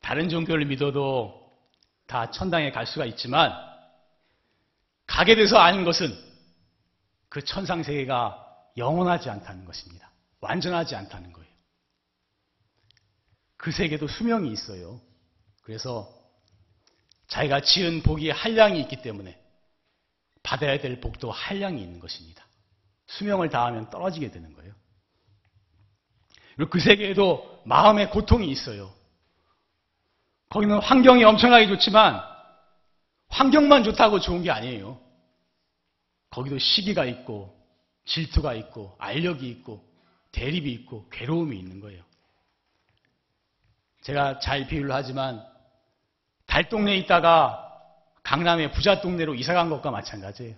다른 0.00 0.28
종교를 0.28 0.64
믿어도 0.66 1.52
다 2.06 2.30
천당에 2.30 2.70
갈 2.70 2.86
수가 2.86 3.04
있지만 3.06 3.52
가게 5.08 5.34
돼서 5.34 5.58
아는 5.58 5.84
것은 5.84 6.16
그 7.28 7.44
천상 7.44 7.82
세계가 7.82 8.46
영원하지 8.76 9.28
않다는 9.28 9.64
것입니다. 9.64 10.12
완전하지 10.38 10.94
않다는 10.94 11.32
거예요. 11.32 11.52
그 13.56 13.72
세계도 13.72 14.06
수명이 14.06 14.52
있어요. 14.52 15.00
그래서 15.62 16.17
자기가 17.28 17.60
지은 17.60 18.02
복이 18.02 18.30
한량이 18.30 18.80
있기 18.82 19.02
때문에 19.02 19.38
받아야 20.42 20.78
될 20.78 21.00
복도 21.00 21.30
한량이 21.30 21.80
있는 21.80 22.00
것입니다. 22.00 22.46
수명을 23.06 23.50
다하면 23.50 23.90
떨어지게 23.90 24.30
되는 24.30 24.52
거예요. 24.54 24.74
그리고 26.56 26.70
그 26.70 26.80
세계에도 26.80 27.62
마음의 27.64 28.10
고통이 28.10 28.50
있어요. 28.50 28.92
거기는 30.48 30.78
환경이 30.78 31.22
엄청나게 31.24 31.68
좋지만 31.68 32.22
환경만 33.28 33.84
좋다고 33.84 34.20
좋은 34.20 34.42
게 34.42 34.50
아니에요. 34.50 34.98
거기도 36.30 36.58
시기가 36.58 37.04
있고 37.04 37.54
질투가 38.06 38.54
있고 38.54 38.96
알력이 38.98 39.48
있고 39.50 39.86
대립이 40.32 40.72
있고 40.72 41.08
괴로움이 41.10 41.58
있는 41.58 41.80
거예요. 41.80 42.02
제가 44.02 44.38
잘 44.38 44.66
비유를 44.66 44.92
하지만 44.92 45.44
달동네에 46.58 46.96
있다가 46.96 47.64
강남의 48.24 48.72
부자 48.72 49.00
동네로 49.00 49.34
이사 49.36 49.54
간 49.54 49.70
것과 49.70 49.92
마찬가지예요. 49.92 50.56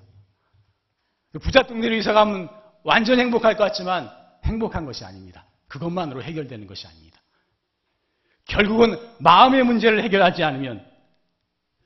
그 1.32 1.38
부자 1.38 1.62
동네로 1.64 1.94
이사 1.94 2.14
가면 2.14 2.48
완전 2.84 3.20
행복할 3.20 3.56
것 3.56 3.64
같지만 3.64 4.10
행복한 4.44 4.86
것이 4.86 5.04
아닙니다. 5.04 5.44
그것만으로 5.68 6.22
해결되는 6.22 6.66
것이 6.66 6.86
아닙니다. 6.86 7.20
결국은 8.46 8.98
마음의 9.18 9.62
문제를 9.62 10.02
해결하지 10.02 10.42
않으면 10.42 10.84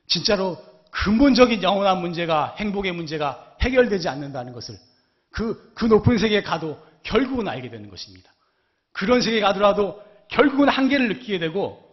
진짜로 0.06 0.64
근본적인 0.92 1.62
영원한 1.62 2.00
문제가 2.00 2.54
행복의 2.56 2.92
문제가 2.92 3.56
해결되지 3.62 4.08
않는다는 4.08 4.52
것을 4.52 4.78
그, 5.30 5.72
그 5.74 5.86
높은 5.86 6.18
세계에 6.18 6.42
가도 6.42 6.80
결국은 7.02 7.48
알게 7.48 7.68
되는 7.68 7.90
것입니다. 7.90 8.30
그런 8.92 9.20
세계에 9.20 9.40
가더라도 9.40 10.00
결국은 10.28 10.68
한계를 10.68 11.08
느끼게 11.08 11.40
되고 11.40 11.83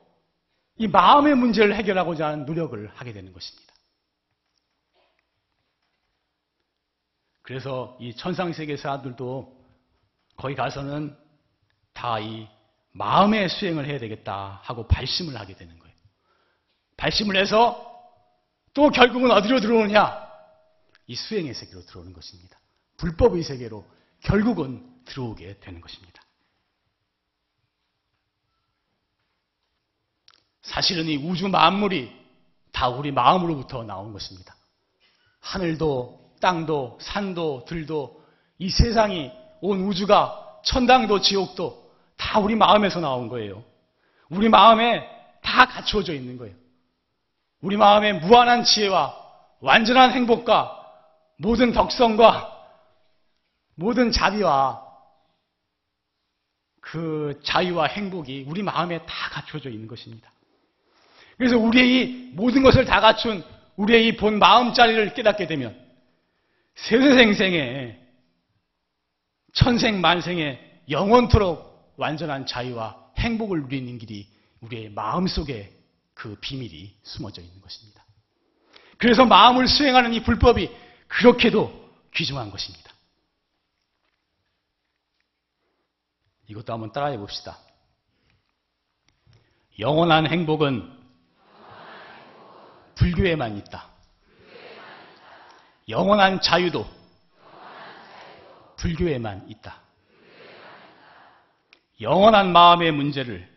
이 0.81 0.87
마음의 0.87 1.35
문제를 1.35 1.75
해결하고자 1.75 2.27
하는 2.27 2.45
노력을 2.45 2.91
하게 2.95 3.13
되는 3.13 3.31
것입니다. 3.31 3.71
그래서 7.43 7.95
이 7.99 8.15
천상세계 8.15 8.77
사람들도 8.77 9.61
거기 10.37 10.55
가서는 10.55 11.15
다 11.93 12.19
이 12.19 12.47
마음의 12.93 13.49
수행을 13.49 13.85
해야 13.85 13.99
되겠다 13.99 14.59
하고 14.63 14.87
발심을 14.87 15.37
하게 15.37 15.55
되는 15.55 15.77
거예요. 15.79 15.95
발심을 16.97 17.35
해서 17.35 17.87
또 18.73 18.89
결국은 18.89 19.31
어디로 19.31 19.59
들어오느냐? 19.59 20.29
이 21.07 21.15
수행의 21.15 21.53
세계로 21.53 21.85
들어오는 21.85 22.13
것입니다. 22.13 22.59
불법의 22.97 23.43
세계로 23.43 23.85
결국은 24.21 24.83
들어오게 25.05 25.59
되는 25.59 25.81
것입니다. 25.81 26.20
사실은 30.61 31.07
이 31.07 31.17
우주 31.17 31.47
만물이 31.47 32.11
다 32.71 32.87
우리 32.89 33.11
마음으로부터 33.11 33.83
나온 33.83 34.13
것입니다. 34.13 34.55
하늘도, 35.39 36.35
땅도, 36.39 36.99
산도, 37.01 37.65
들도, 37.67 38.23
이 38.59 38.69
세상이 38.69 39.31
온 39.61 39.81
우주가 39.81 40.59
천당도, 40.63 41.21
지옥도 41.21 41.91
다 42.15 42.39
우리 42.39 42.55
마음에서 42.55 42.99
나온 42.99 43.27
거예요. 43.27 43.63
우리 44.29 44.49
마음에 44.49 45.07
다 45.41 45.65
갖추어져 45.65 46.13
있는 46.13 46.37
거예요. 46.37 46.55
우리 47.61 47.77
마음에 47.77 48.13
무한한 48.13 48.63
지혜와 48.63 49.15
완전한 49.59 50.11
행복과 50.11 50.77
모든 51.37 51.71
덕성과 51.73 52.59
모든 53.75 54.11
자비와 54.11 54.83
그 56.79 57.39
자유와 57.43 57.85
행복이 57.85 58.45
우리 58.47 58.63
마음에 58.63 58.99
다 59.05 59.29
갖춰져 59.31 59.69
있는 59.69 59.87
것입니다. 59.87 60.31
그래서 61.41 61.57
우리의 61.57 61.95
이 61.95 62.31
모든 62.33 62.61
것을 62.61 62.85
다 62.85 63.01
갖춘 63.01 63.43
우리의 63.75 64.09
이 64.09 64.15
본 64.15 64.37
마음자리를 64.37 65.15
깨닫게 65.15 65.47
되면 65.47 65.75
세세생생에 66.75 67.99
천생만생에 69.51 70.83
영원토록 70.91 71.95
완전한 71.97 72.45
자유와 72.45 73.13
행복을 73.17 73.63
누리는 73.63 73.97
길이 73.97 74.27
우리의 74.59 74.91
마음속에 74.91 75.73
그 76.13 76.37
비밀이 76.39 76.95
숨어져 77.01 77.41
있는 77.41 77.59
것입니다. 77.59 78.05
그래서 78.99 79.25
마음을 79.25 79.67
수행하는 79.67 80.13
이 80.13 80.21
불법이 80.21 80.69
그렇게도 81.07 81.89
귀중한 82.13 82.51
것입니다. 82.51 82.91
이것도 86.49 86.71
한번 86.71 86.91
따라해 86.91 87.17
봅시다. 87.17 87.57
영원한 89.79 90.27
행복은 90.27 91.00
불교에만 93.01 93.57
있다. 93.57 93.87
영원한 95.89 96.39
자유도 96.39 96.87
불교에만 98.77 99.49
있다. 99.49 99.81
영원한 101.99 102.51
마음의 102.51 102.91
문제를 102.91 103.49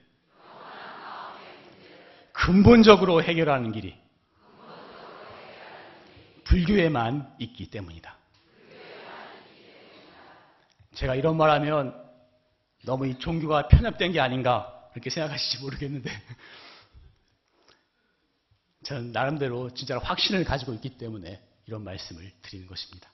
근본적으로 2.33 3.23
해결하는 3.23 3.73
길이 3.73 3.99
불교에만 6.45 7.35
있기 7.39 7.69
때문이다. 7.69 8.17
제가 10.95 11.15
이런 11.17 11.37
말하면 11.37 12.03
너무 12.85 13.07
이 13.07 13.19
종교가 13.19 13.69
편협된 13.69 14.13
게 14.13 14.21
아닌가 14.21 14.89
그렇게 14.93 15.11
생각하실지 15.11 15.63
모르겠는데 15.63 16.11
저는 18.85 19.13
나름대로 19.13 19.73
진짜 19.75 19.99
확신을 19.99 20.45
가지고 20.45 20.75
있기 20.75 20.99
때문에 20.99 21.43
이런 21.67 21.83
말씀을 21.83 22.31
드리는 22.43 22.67
것입니다. 22.67 23.11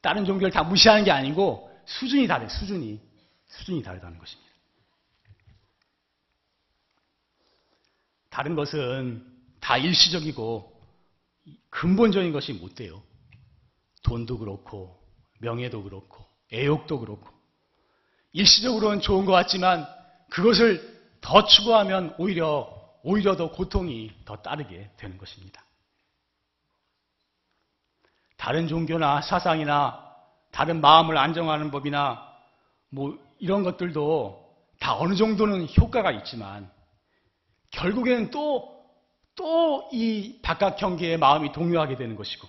다른 0.00 0.24
종교를 0.24 0.52
다 0.52 0.62
무시하는 0.62 1.04
게 1.04 1.10
아니고 1.10 1.70
수준이 1.86 2.26
다르 2.26 2.48
수준이 2.48 3.00
수준이 3.48 3.82
다르다는 3.82 4.18
것입니다. 4.18 4.50
다른 8.28 8.54
것은 8.54 9.24
다 9.60 9.78
일시적이고 9.78 10.72
근본적인 11.70 12.32
것이 12.32 12.52
못 12.52 12.74
돼요. 12.74 13.02
돈도 14.02 14.38
그렇고 14.38 15.00
명예도 15.40 15.84
그렇고 15.84 16.26
애욕도 16.52 17.00
그렇고 17.00 17.30
일시적으로는 18.32 19.00
좋은 19.00 19.24
것 19.24 19.32
같지만 19.32 19.86
그것을 20.30 20.94
더 21.20 21.46
추구하면 21.46 22.14
오히려 22.18 22.83
오히려 23.04 23.36
더 23.36 23.50
고통이 23.50 24.10
더 24.24 24.36
따르게 24.36 24.90
되는 24.96 25.16
것입니다. 25.16 25.64
다른 28.36 28.66
종교나 28.66 29.20
사상이나 29.22 30.12
다른 30.50 30.80
마음을 30.80 31.16
안정하는 31.16 31.70
법이나 31.70 32.28
뭐 32.90 33.18
이런 33.38 33.62
것들도 33.62 34.44
다 34.80 34.96
어느 34.98 35.14
정도는 35.14 35.68
효과가 35.78 36.10
있지만 36.10 36.70
결국에는 37.70 38.30
또, 38.30 38.74
또 39.36 39.74
이 39.92 40.40
바깥 40.42 40.76
경계에 40.76 41.16
마음이 41.16 41.52
동요하게 41.52 41.96
되는 41.96 42.16
것이고, 42.16 42.48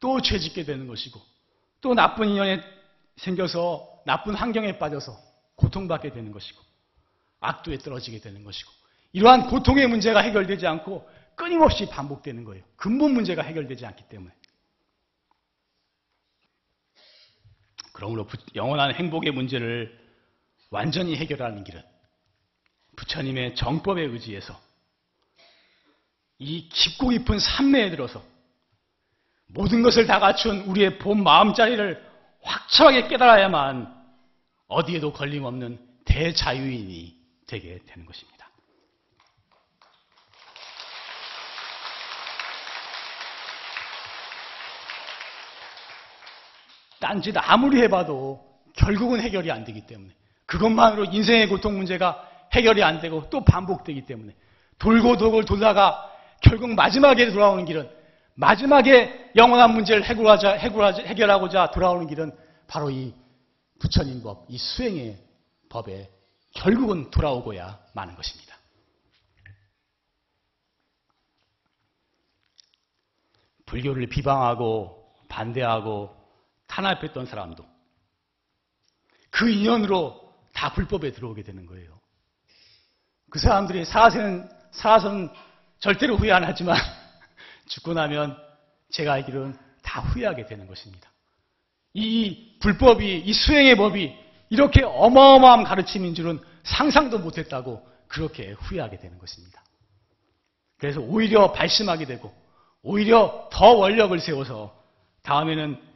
또 0.00 0.20
죄짓게 0.20 0.64
되는 0.64 0.86
것이고, 0.86 1.20
또 1.80 1.94
나쁜 1.94 2.28
인연에 2.28 2.62
생겨서 3.16 4.02
나쁜 4.06 4.34
환경에 4.34 4.78
빠져서 4.78 5.12
고통받게 5.56 6.12
되는 6.12 6.30
것이고, 6.30 6.62
악도에 7.40 7.78
떨어지게 7.78 8.20
되는 8.20 8.44
것이고, 8.44 8.70
이러한 9.12 9.48
고통의 9.48 9.86
문제가 9.86 10.20
해결되지 10.20 10.66
않고 10.66 11.08
끊임없이 11.34 11.88
반복되는 11.88 12.44
거예요. 12.44 12.64
근본 12.76 13.12
문제가 13.14 13.42
해결되지 13.42 13.86
않기 13.86 14.08
때문에. 14.08 14.34
그러므로 17.92 18.28
영원한 18.54 18.94
행복의 18.94 19.32
문제를 19.32 19.98
완전히 20.70 21.16
해결하는 21.16 21.64
길은 21.64 21.82
부처님의 22.96 23.54
정법에 23.54 24.02
의지해서 24.02 24.58
이 26.38 26.68
깊고 26.68 27.08
깊은 27.08 27.38
산매에 27.38 27.90
들어서 27.90 28.22
모든 29.46 29.82
것을 29.82 30.06
다 30.06 30.20
갖춘 30.20 30.60
우리의 30.62 30.98
본 30.98 31.22
마음자리를 31.22 32.06
확철하게 32.42 33.08
깨달아야만 33.08 33.96
어디에도 34.68 35.12
걸림없는 35.12 35.78
대자유인이 36.04 37.16
되게 37.46 37.78
되는 37.86 38.06
것입니다. 38.06 38.37
딴짓 47.00 47.34
아무리 47.36 47.80
해봐도 47.82 48.44
결국은 48.74 49.20
해결이 49.20 49.50
안 49.50 49.64
되기 49.64 49.86
때문에 49.86 50.12
그것만으로 50.46 51.06
인생의 51.06 51.48
고통 51.48 51.76
문제가 51.76 52.26
해결이 52.52 52.82
안 52.82 53.00
되고 53.00 53.28
또 53.30 53.44
반복되기 53.44 54.06
때문에 54.06 54.34
돌고 54.78 55.16
돌고 55.16 55.44
돌다가 55.44 56.10
결국 56.40 56.70
마지막에 56.70 57.30
돌아오는 57.30 57.64
길은 57.64 57.90
마지막에 58.34 59.32
영원한 59.34 59.72
문제를 59.72 60.04
해결하자, 60.04 60.52
해결하자, 60.52 61.02
해결하고자 61.02 61.70
돌아오는 61.72 62.06
길은 62.06 62.32
바로 62.68 62.88
이 62.90 63.12
부처님 63.80 64.22
법, 64.22 64.46
이 64.48 64.56
수행의 64.56 65.16
법에 65.68 66.08
결국은 66.52 67.10
돌아오고야 67.10 67.78
마는 67.94 68.14
것입니다. 68.14 68.56
불교를 73.66 74.06
비방하고 74.06 75.12
반대하고 75.28 76.17
탄압했던 76.78 77.26
사람도 77.26 77.64
그 79.30 79.50
인연으로 79.50 80.32
다 80.52 80.72
불법에 80.72 81.10
들어오게 81.12 81.42
되는 81.42 81.66
거예요. 81.66 82.00
그 83.30 83.38
사람들이 83.38 83.84
살아서는, 83.84 84.48
살아서는 84.70 85.28
절대로 85.80 86.16
후회 86.16 86.30
안 86.32 86.44
하지만 86.44 86.76
죽고 87.66 87.94
나면 87.94 88.36
제가 88.90 89.14
알기로는 89.14 89.56
다 89.82 90.00
후회하게 90.00 90.46
되는 90.46 90.66
것입니다. 90.66 91.10
이 91.94 92.58
불법이, 92.60 93.18
이 93.18 93.32
수행의 93.32 93.76
법이 93.76 94.16
이렇게 94.50 94.82
어마어마한 94.84 95.64
가르침인 95.64 96.14
줄은 96.14 96.40
상상도 96.62 97.18
못했다고 97.18 97.86
그렇게 98.06 98.52
후회하게 98.52 98.98
되는 98.98 99.18
것입니다. 99.18 99.62
그래서 100.78 101.00
오히려 101.00 101.52
발심하게 101.52 102.06
되고 102.06 102.32
오히려 102.82 103.48
더 103.52 103.72
원력을 103.72 104.18
세워서 104.18 104.74
다음에는 105.22 105.87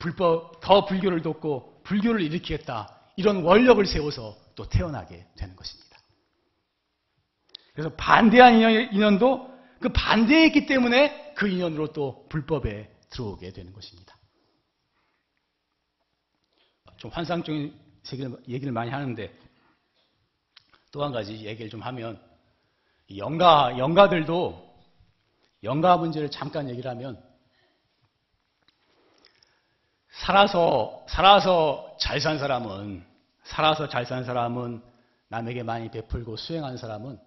불법, 0.00 0.60
더 0.60 0.84
불교를 0.86 1.22
돕고 1.22 1.82
불교를 1.84 2.22
일으키겠다. 2.22 2.98
이런 3.16 3.44
원력을 3.44 3.84
세워서 3.86 4.36
또 4.56 4.68
태어나게 4.68 5.26
되는 5.36 5.54
것입니다. 5.54 5.98
그래서 7.74 7.94
반대한 7.96 8.54
인연도 8.92 9.48
그 9.78 9.90
반대했기 9.90 10.66
때문에 10.66 11.34
그 11.34 11.48
인연으로 11.48 11.92
또 11.92 12.26
불법에 12.28 12.90
들어오게 13.10 13.52
되는 13.52 13.72
것입니다. 13.72 14.16
좀 16.96 17.10
환상적인 17.10 17.74
얘기를 18.48 18.72
많이 18.72 18.90
하는데 18.90 19.32
또 20.92 21.04
한 21.04 21.12
가지 21.12 21.34
얘기를 21.46 21.70
좀 21.70 21.82
하면 21.82 22.20
영가, 23.16 23.78
영가들도 23.78 24.70
영가 25.62 25.98
문제를 25.98 26.30
잠깐 26.30 26.68
얘기를 26.68 26.90
하면 26.90 27.22
살아서, 30.10 31.04
살아서 31.08 31.96
잘 32.00 32.20
산 32.20 32.38
사람은, 32.38 33.04
살아서 33.44 33.88
잘 33.88 34.04
산 34.06 34.24
사람은 34.24 34.82
남에게 35.28 35.62
많이 35.62 35.90
베풀고 35.90 36.36
수행한 36.36 36.76
사람은 36.76 37.18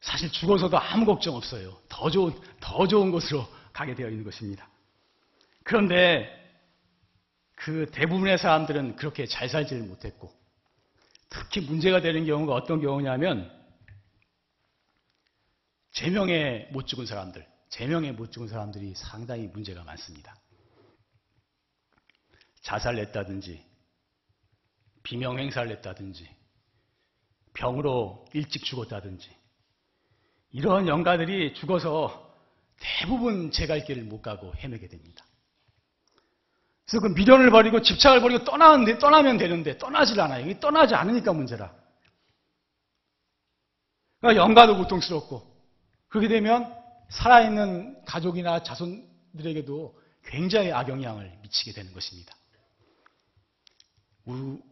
사실 0.00 0.30
죽어서도 0.30 0.78
아무 0.78 1.04
걱정 1.04 1.36
없어요. 1.36 1.76
더 1.88 2.08
좋은, 2.10 2.32
더 2.60 2.86
좋은 2.86 3.10
곳으로 3.10 3.46
가게 3.72 3.94
되어 3.94 4.08
있는 4.08 4.24
것입니다. 4.24 4.68
그런데 5.62 6.36
그 7.54 7.90
대부분의 7.92 8.38
사람들은 8.38 8.96
그렇게 8.96 9.26
잘 9.26 9.48
살지를 9.48 9.82
못했고, 9.82 10.32
특히 11.28 11.60
문제가 11.60 12.00
되는 12.00 12.24
경우가 12.24 12.54
어떤 12.54 12.80
경우냐면, 12.80 13.50
제명에 15.92 16.68
못 16.72 16.86
죽은 16.86 17.04
사람들, 17.04 17.46
제명에 17.68 18.12
못 18.12 18.32
죽은 18.32 18.48
사람들이 18.48 18.94
상당히 18.94 19.48
문제가 19.48 19.84
많습니다. 19.84 20.34
자살했다든지, 22.62 23.64
비명 25.02 25.38
행사를 25.38 25.70
했다든지, 25.70 26.28
병으로 27.54 28.26
일찍 28.32 28.64
죽었다든지, 28.64 29.30
이런 30.52 30.88
영가들이 30.88 31.54
죽어서 31.54 32.28
대부분 32.78 33.50
제 33.50 33.66
갈 33.66 33.84
길을 33.84 34.04
못 34.04 34.22
가고 34.22 34.54
헤매게 34.56 34.88
됩니다. 34.88 35.24
그래서 36.86 37.06
그 37.06 37.12
미련을 37.12 37.50
버리고 37.50 37.82
집착을 37.82 38.20
버리고 38.20 38.44
떠나는데, 38.44 38.98
떠나면 38.98 39.38
되는데, 39.38 39.78
떠나질 39.78 40.20
않아요. 40.20 40.58
떠나지 40.58 40.94
않으니까 40.94 41.32
문제라. 41.32 41.72
그러니까 44.20 44.42
영가도 44.42 44.76
고통스럽고, 44.76 45.48
그렇게 46.08 46.26
되면 46.28 46.74
살아있는 47.10 48.04
가족이나 48.04 48.62
자손들에게도 48.62 50.00
굉장히 50.24 50.72
악영향을 50.72 51.38
미치게 51.42 51.72
되는 51.72 51.92
것입니다. 51.92 52.34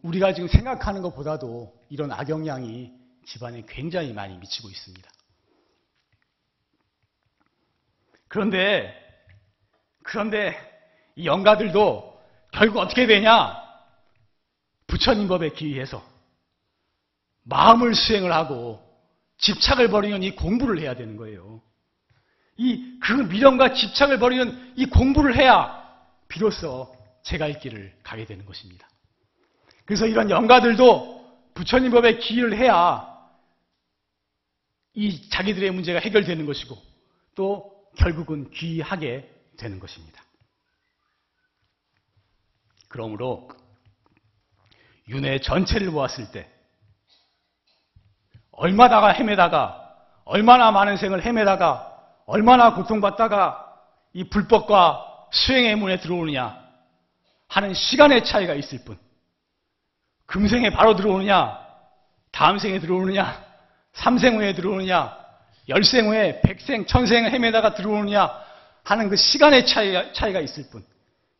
우리가 0.01 0.33
지금 0.33 0.47
생각하는 0.47 1.01
것보다도 1.01 1.73
이런 1.89 2.11
악영향이 2.11 2.91
집안에 3.25 3.63
굉장히 3.67 4.13
많이 4.13 4.37
미치고 4.37 4.69
있습니다. 4.69 5.09
그런데, 8.27 8.93
그런데 10.03 10.55
이 11.15 11.25
영가들도 11.25 12.21
결국 12.51 12.79
어떻게 12.79 13.07
되냐? 13.07 13.55
부처님 14.87 15.27
법에 15.27 15.51
기의해서 15.51 16.03
마음을 17.43 17.95
수행을 17.95 18.31
하고 18.31 18.83
집착을 19.37 19.89
버리는 19.89 20.21
이 20.23 20.35
공부를 20.35 20.79
해야 20.79 20.95
되는 20.95 21.15
거예요. 21.15 21.61
이 22.57 22.89
그 22.99 23.13
미련과 23.13 23.73
집착을 23.73 24.19
버리는 24.19 24.73
이 24.75 24.85
공부를 24.85 25.35
해야 25.35 25.83
비로소 26.27 26.95
제갈 27.23 27.59
길을 27.59 27.97
가게 28.03 28.25
되는 28.25 28.45
것입니다. 28.45 28.87
그래서 29.89 30.05
이런 30.05 30.29
영가들도 30.29 31.49
부처님 31.55 31.89
법에 31.89 32.19
기의를 32.19 32.55
해야 32.55 33.11
이 34.93 35.27
자기들의 35.31 35.71
문제가 35.71 35.99
해결되는 35.99 36.45
것이고 36.45 36.77
또 37.33 37.73
결국은 37.97 38.51
귀하게 38.51 39.27
되는 39.57 39.79
것입니다. 39.79 40.21
그러므로 42.87 43.49
윤회 45.07 45.39
전체를 45.39 45.89
보았을 45.89 46.29
때 46.29 46.47
얼마다가 48.51 49.07
헤매다가 49.13 49.97
얼마나 50.23 50.71
많은 50.71 50.97
생을 50.97 51.25
헤매다가 51.25 51.97
얼마나 52.27 52.75
고통받다가 52.75 53.75
이 54.13 54.29
불법과 54.29 55.27
수행의 55.31 55.77
문에 55.77 55.99
들어오느냐 55.99 56.63
하는 57.47 57.73
시간의 57.73 58.23
차이가 58.23 58.53
있을 58.53 58.83
뿐 58.85 59.08
금생에 60.29 60.69
바로 60.69 60.95
들어오느냐, 60.95 61.59
다음 62.31 62.59
생에 62.59 62.79
들어오느냐, 62.79 63.45
삼생 63.93 64.37
후에 64.37 64.53
들어오느냐, 64.53 65.17
열생 65.69 66.07
후에 66.07 66.41
백생, 66.41 66.85
천생을 66.85 67.31
헤매다가 67.31 67.73
들어오느냐 67.73 68.29
하는 68.83 69.09
그 69.09 69.15
시간의 69.15 69.65
차이가, 69.65 70.13
차이가 70.13 70.39
있을 70.39 70.69
뿐 70.69 70.85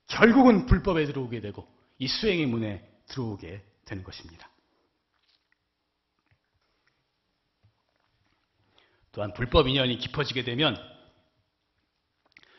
결국은 0.08 0.66
불법에 0.66 1.06
들어오게 1.06 1.40
되고 1.40 1.68
이 2.00 2.08
수행의 2.08 2.48
문에 2.48 2.84
들어오게 3.08 3.62
되는 3.86 4.04
것입니다. 4.04 4.50
또한 9.12 9.34
불법 9.34 9.68
인연이 9.68 10.00
깊어지게 10.00 10.44
되면 10.44 10.76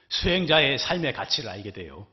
수행자의 0.09 0.79
삶의 0.79 1.13
가치를 1.13 1.51
알게 1.51 1.73
돼요. 1.73 2.07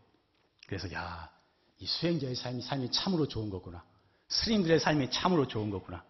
그래서 0.65 0.91
야, 0.91 1.29
이 1.77 1.85
수행자의 1.85 2.35
삶이 2.35 2.61
삶이 2.61 2.91
참으로 2.91 3.27
좋은 3.27 3.51
거구나. 3.51 3.83
스님들의 4.29 4.79
삶이 4.79 5.09
참으로 5.11 5.47
좋은 5.47 5.69
거구나. 5.69 6.03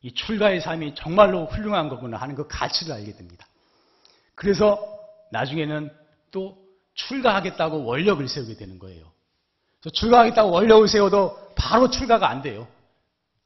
이 0.00 0.12
출가의 0.12 0.60
삶이 0.60 0.94
정말로 0.94 1.46
훌륭한 1.46 1.88
거구나 1.88 2.16
하는 2.16 2.34
그 2.34 2.46
가치를 2.48 2.92
알게 2.94 3.12
됩니다. 3.12 3.46
그래서 4.34 4.78
나중에는 5.30 5.90
또 6.30 6.58
출가하겠다고 6.94 7.84
원력을 7.84 8.26
세우게 8.26 8.56
되는 8.56 8.78
거예요. 8.78 9.10
출가하겠다고 9.92 10.50
원력을 10.50 10.88
세워도 10.88 11.54
바로 11.54 11.90
출가가 11.90 12.28
안 12.28 12.42
돼요. 12.42 12.66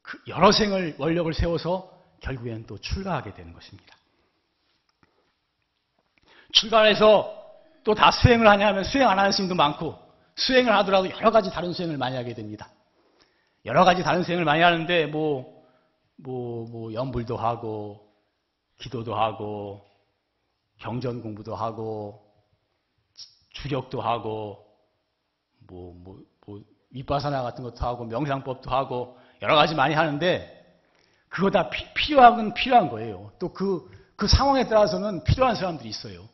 그 0.01 0.19
여러 0.27 0.51
생을 0.51 0.95
원력을 0.97 1.33
세워서 1.33 1.91
결국에는 2.21 2.65
또 2.65 2.77
출가하게 2.77 3.33
되는 3.33 3.53
것입니다. 3.53 3.95
출가해서 6.53 7.37
또 7.87 7.93
다 7.93 8.11
수행을 8.11 8.45
하냐 8.45 8.67
하면 8.67 8.83
수행 8.83 9.07
안 9.07 9.17
하는 9.17 9.31
스님도 9.31 9.55
많고 9.55 9.97
수행을 10.35 10.75
하더라도 10.79 11.09
여러 11.09 11.31
가지 11.31 11.49
다른 11.49 11.71
수행을 11.71 11.97
많이 11.97 12.17
하게 12.17 12.33
됩니다. 12.33 12.69
여러 13.67 13.83
가지 13.83 14.01
다른 14.01 14.23
수행을 14.23 14.45
많이 14.45 14.61
하는데 14.61 15.05
뭐, 15.07 15.61
뭐, 16.15 16.65
뭐, 16.69 16.93
연불도 16.93 17.35
하고, 17.35 18.07
기도도 18.79 19.13
하고, 19.13 19.85
경전 20.79 21.21
공부도 21.21 21.53
하고, 21.53 22.23
주력도 23.49 23.99
하고, 24.01 24.65
뭐, 25.67 25.93
뭐, 25.95 26.19
뭐, 26.45 26.61
윗바사나 26.91 27.43
같은 27.43 27.63
것도 27.63 27.85
하고, 27.85 28.05
명상법도 28.05 28.71
하고, 28.71 29.17
여러 29.41 29.55
가지 29.55 29.75
많이 29.75 29.93
하는데, 29.93 30.81
그거 31.27 31.51
다 31.51 31.69
피, 31.69 31.93
필요한 31.93 32.53
필요한 32.53 32.89
거예요. 32.89 33.33
또 33.37 33.51
그, 33.51 33.91
그 34.15 34.27
상황에 34.27 34.67
따라서는 34.69 35.25
필요한 35.25 35.55
사람들이 35.55 35.89
있어요. 35.89 36.27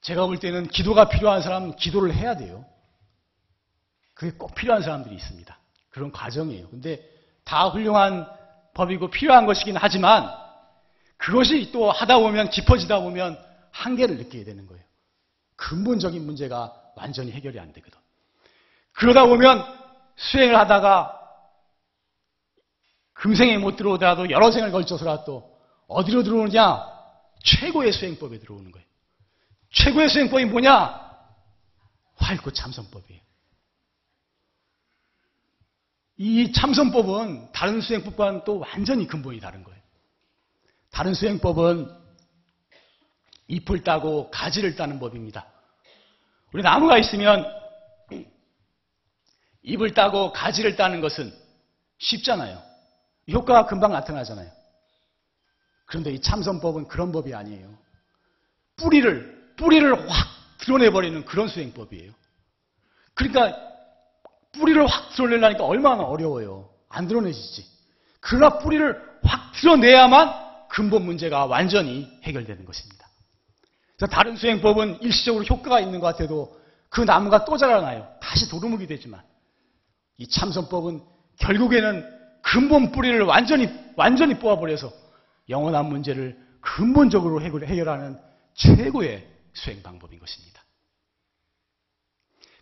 제가 0.00 0.26
볼 0.26 0.38
때는 0.38 0.68
기도가 0.68 1.10
필요한 1.10 1.42
사람은 1.42 1.76
기도를 1.76 2.14
해야 2.14 2.36
돼요. 2.36 2.64
그게 4.14 4.32
꼭 4.32 4.54
필요한 4.54 4.82
사람들이 4.82 5.14
있습니다. 5.14 5.58
그런 5.90 6.12
과정이에요. 6.12 6.68
근데 6.68 7.02
다 7.44 7.68
훌륭한 7.68 8.26
법이고 8.74 9.10
필요한 9.10 9.46
것이긴 9.46 9.76
하지만 9.76 10.30
그것이 11.16 11.72
또 11.72 11.90
하다 11.90 12.18
보면 12.18 12.50
깊어지다 12.50 13.00
보면 13.00 13.38
한계를 13.72 14.16
느끼게 14.18 14.44
되는 14.44 14.66
거예요. 14.66 14.82
근본적인 15.56 16.24
문제가 16.24 16.72
완전히 16.94 17.32
해결이 17.32 17.58
안 17.58 17.72
되거든. 17.72 17.98
그러다 18.92 19.26
보면 19.26 19.64
수행을 20.16 20.56
하다가 20.56 21.14
금생에 23.14 23.58
못 23.58 23.76
들어오더라도 23.76 24.30
여러 24.30 24.50
생을 24.52 24.70
걸쳐서라도 24.70 25.58
어디로 25.88 26.22
들어오느냐? 26.22 26.86
최고의 27.42 27.92
수행법에 27.92 28.38
들어오는 28.38 28.70
거예요. 28.70 28.86
최고의 29.72 30.08
수행법이 30.08 30.44
뭐냐? 30.44 31.08
활구 32.16 32.52
참선법이에요. 32.52 33.17
이 36.18 36.52
참선법은 36.52 37.52
다른 37.52 37.80
수행법과는 37.80 38.42
또 38.44 38.58
완전히 38.58 39.06
근본이 39.06 39.38
다른 39.38 39.62
거예요. 39.62 39.80
다른 40.90 41.14
수행법은 41.14 41.88
잎을 43.46 43.84
따고 43.84 44.28
가지를 44.30 44.74
따는 44.74 44.98
법입니다. 44.98 45.46
우리 46.52 46.62
나무가 46.62 46.98
있으면 46.98 47.46
잎을 49.62 49.94
따고 49.94 50.32
가지를 50.32 50.74
따는 50.74 51.00
것은 51.00 51.32
쉽잖아요. 51.98 52.60
효과가 53.30 53.66
금방 53.66 53.92
나타나잖아요. 53.92 54.50
그런데 55.86 56.10
이 56.12 56.20
참선법은 56.20 56.88
그런 56.88 57.12
법이 57.12 57.32
아니에요. 57.32 57.78
뿌리를, 58.76 59.54
뿌리를 59.56 60.10
확 60.10 60.28
드러내버리는 60.58 61.24
그런 61.24 61.46
수행법이에요. 61.48 62.12
그러니까 63.14 63.68
뿌리를 64.52 64.86
확 64.86 65.10
드러내려니까 65.10 65.64
얼마나 65.64 66.02
어려워요. 66.04 66.70
안 66.88 67.06
드러내지지. 67.06 67.66
그러나 68.20 68.58
뿌리를 68.58 69.00
확 69.22 69.52
드러내야만 69.52 70.68
근본 70.68 71.04
문제가 71.04 71.46
완전히 71.46 72.08
해결되는 72.22 72.64
것입니다. 72.64 73.08
그래서 73.96 74.10
다른 74.10 74.36
수행법은 74.36 75.02
일시적으로 75.02 75.44
효과가 75.44 75.80
있는 75.80 76.00
것 76.00 76.06
같아도 76.06 76.58
그 76.88 77.00
나무가 77.00 77.44
또 77.44 77.56
자라나요. 77.56 78.08
다시 78.20 78.48
도루묵이 78.48 78.86
되지만 78.86 79.22
이 80.18 80.28
참선법은 80.28 81.02
결국에는 81.38 82.18
근본 82.42 82.92
뿌리를 82.92 83.20
완전히, 83.22 83.68
완전히 83.96 84.38
뽑아버려서 84.38 84.90
영원한 85.48 85.86
문제를 85.86 86.38
근본적으로 86.60 87.40
해결하는 87.42 88.18
최고의 88.54 89.26
수행 89.52 89.82
방법인 89.82 90.18
것입니다. 90.18 90.62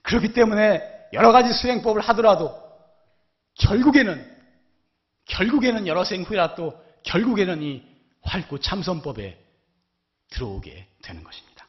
그렇기 0.02 0.32
때문에 0.32 0.95
여러 1.16 1.32
가지 1.32 1.52
수행법을 1.52 2.00
하더라도 2.02 2.54
결국에는, 3.54 4.36
결국에는 5.24 5.86
여러 5.86 6.04
생 6.04 6.22
후에라도 6.22 6.80
결국에는 7.02 7.62
이 7.62 7.82
활구 8.22 8.60
참선법에 8.60 9.44
들어오게 10.30 10.88
되는 11.02 11.24
것입니다. 11.24 11.66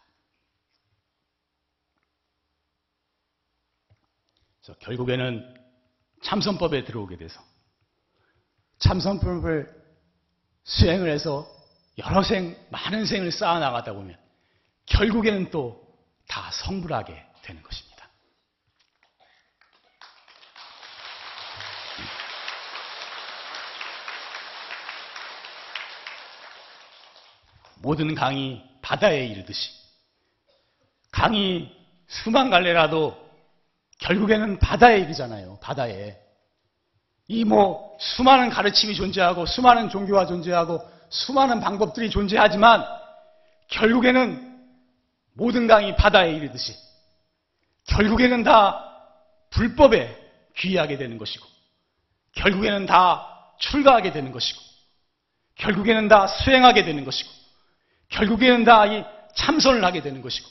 그래서 4.62 4.78
결국에는 4.80 5.56
참선법에 6.24 6.84
들어오게 6.84 7.18
돼서 7.18 7.42
참선법을 8.80 9.74
수행을 10.64 11.10
해서 11.10 11.48
여러 11.98 12.22
생, 12.22 12.56
많은 12.70 13.06
생을 13.06 13.32
쌓아 13.32 13.60
나가다 13.60 13.94
보면 13.94 14.16
결국에는 14.86 15.50
또 15.50 15.88
다 16.28 16.52
성불하게 16.52 17.26
되는 17.42 17.64
것입니다. 17.64 17.87
모든 27.88 28.15
강이 28.15 28.62
바다에 28.82 29.28
이르듯이 29.28 29.71
강이 31.10 31.73
수만 32.08 32.50
갈래라도 32.50 33.15
결국에는 34.00 34.60
바다에 34.60 35.00
이르잖아요. 35.00 35.58
바다에. 35.62 36.17
이 37.30 37.45
뭐 37.45 37.97
수많은 38.02 38.50
가르침이 38.50 38.93
존재하고 38.93 39.45
수많은 39.45 39.88
종교가 39.88 40.26
존재하고 40.26 40.86
수많은 41.10 41.62
방법들이 41.62 42.10
존재하지만 42.10 42.84
결국에는 43.69 44.60
모든 45.34 45.65
강이 45.67 45.95
바다에 45.95 46.34
이르듯이 46.34 46.76
결국에는 47.86 48.43
다 48.43 48.84
불법에 49.52 50.13
귀의하게 50.58 50.97
되는 50.97 51.17
것이고 51.17 51.47
결국에는 52.34 52.86
다 52.86 53.54
출가하게 53.60 54.12
되는 54.12 54.34
것이고 54.34 54.60
결국에는 55.56 56.10
다 56.10 56.28
수행하게 56.28 56.84
되는 56.84 57.06
것이고 57.06 57.47
결국에는 58.10 58.63
다 58.63 58.86
이 58.88 59.04
참선을 59.38 59.84
하게 59.86 60.02
되는 60.02 60.22
것이고 60.22 60.50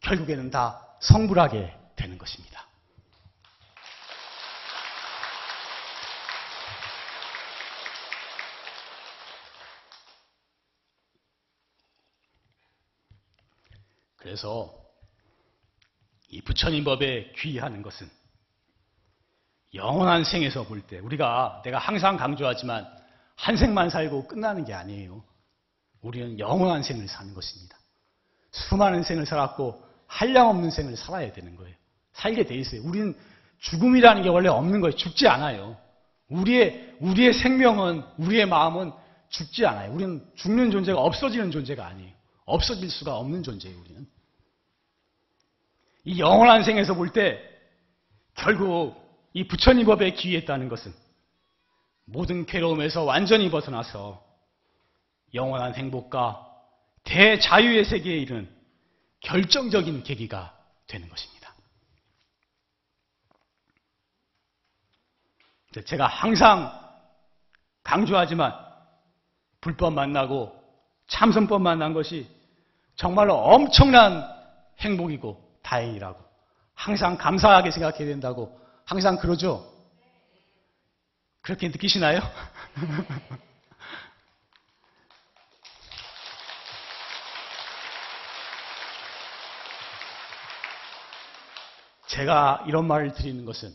결국에는 0.00 0.50
다 0.50 0.86
성불하게 1.00 1.76
되는 1.96 2.16
것입니다. 2.16 2.66
그래서 14.16 14.72
이 16.28 16.40
부처님 16.42 16.84
법에 16.84 17.32
귀의하는 17.32 17.82
것은 17.82 18.08
영원한 19.74 20.24
생에서 20.24 20.64
볼 20.64 20.82
때 20.86 20.98
우리가 20.98 21.62
내가 21.64 21.78
항상 21.78 22.16
강조하지만 22.16 22.86
한 23.36 23.56
생만 23.56 23.88
살고 23.90 24.28
끝나는 24.28 24.64
게 24.64 24.74
아니에요. 24.74 25.24
우리는 26.02 26.38
영원한 26.38 26.82
생을 26.82 27.08
사는 27.08 27.34
것입니다. 27.34 27.76
수많은 28.52 29.02
생을 29.02 29.26
살았고 29.26 29.82
한량없는 30.06 30.70
생을 30.70 30.96
살아야 30.96 31.32
되는 31.32 31.56
거예요. 31.56 31.74
살게 32.12 32.44
돼 32.44 32.54
있어요. 32.56 32.82
우리는 32.82 33.16
죽음이라는 33.58 34.22
게 34.22 34.28
원래 34.28 34.48
없는 34.48 34.80
거예요. 34.80 34.96
죽지 34.96 35.28
않아요. 35.28 35.76
우리의 36.28 36.96
우리의 37.00 37.34
생명은 37.34 38.02
우리의 38.18 38.46
마음은 38.46 38.92
죽지 39.28 39.66
않아요. 39.66 39.92
우리는 39.92 40.24
죽는 40.34 40.70
존재가 40.70 41.00
없어지는 41.00 41.50
존재가 41.50 41.86
아니에요. 41.86 42.12
없어질 42.46 42.90
수가 42.90 43.16
없는 43.16 43.42
존재예요, 43.42 43.78
우리는. 43.78 44.06
이 46.04 46.18
영원한 46.18 46.64
생에서 46.64 46.94
볼 46.94 47.12
때 47.12 47.38
결국 48.34 48.96
이 49.32 49.46
부처님 49.46 49.86
법에 49.86 50.12
기회했다는 50.12 50.68
것은 50.68 50.92
모든 52.06 52.46
괴로움에서 52.46 53.04
완전히 53.04 53.50
벗어나서 53.50 54.24
영원한 55.34 55.74
행복과 55.74 56.46
대자유의 57.04 57.84
세계에 57.84 58.18
이른 58.18 58.48
결정적인 59.20 60.02
계기가 60.02 60.56
되는 60.86 61.08
것입니다. 61.08 61.54
제가 65.84 66.06
항상 66.06 66.72
강조하지만 67.84 68.54
불법 69.60 69.92
만나고 69.92 70.52
참선법 71.06 71.62
만난 71.62 71.92
것이 71.92 72.28
정말로 72.96 73.34
엄청난 73.34 74.24
행복이고 74.80 75.58
다행이라고 75.62 76.18
항상 76.74 77.16
감사하게 77.16 77.70
생각해야 77.70 78.06
된다고 78.06 78.58
항상 78.84 79.16
그러죠. 79.16 79.70
그렇게 81.42 81.68
느끼시나요? 81.68 82.20
제가 92.10 92.64
이런 92.66 92.86
말을 92.86 93.12
드리는 93.14 93.44
것은 93.44 93.74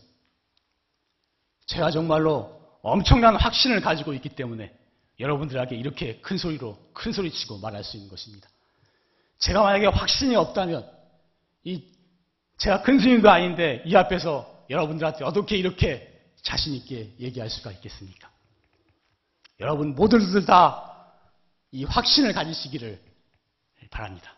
제가 1.65 1.91
정말로 1.91 2.61
엄청난 2.81 3.35
확신을 3.35 3.81
가지고 3.81 4.13
있기 4.13 4.29
때문에 4.29 4.73
여러분들에게 5.19 5.75
이렇게 5.75 6.17
큰 6.21 6.37
소리로 6.37 6.77
큰 6.93 7.11
소리치고 7.11 7.57
말할 7.59 7.83
수 7.83 7.97
있는 7.97 8.09
것입니다. 8.09 8.47
제가 9.39 9.61
만약에 9.61 9.87
확신이 9.87 10.35
없다면 10.35 10.89
이 11.63 11.83
제가 12.57 12.81
큰 12.83 12.99
스님도 12.99 13.29
아닌데 13.29 13.81
이 13.85 13.95
앞에서 13.95 14.65
여러분들한테 14.69 15.25
어떻게 15.25 15.57
이렇게 15.57 16.11
자신 16.41 16.73
있게 16.73 17.13
얘기할 17.19 17.49
수가 17.49 17.71
있겠습니까? 17.71 18.29
여러분 19.59 19.95
모두들 19.95 20.45
다 20.45 20.95
이 21.75 21.83
확신을 21.83 22.31
가지시기를 22.31 23.01
바랍니다. 23.91 24.33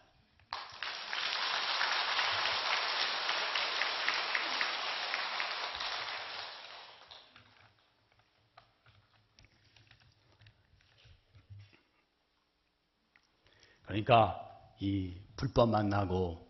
그러니까 13.87 14.39
이 14.79 15.15
불법 15.37 15.69
만나고 15.69 16.45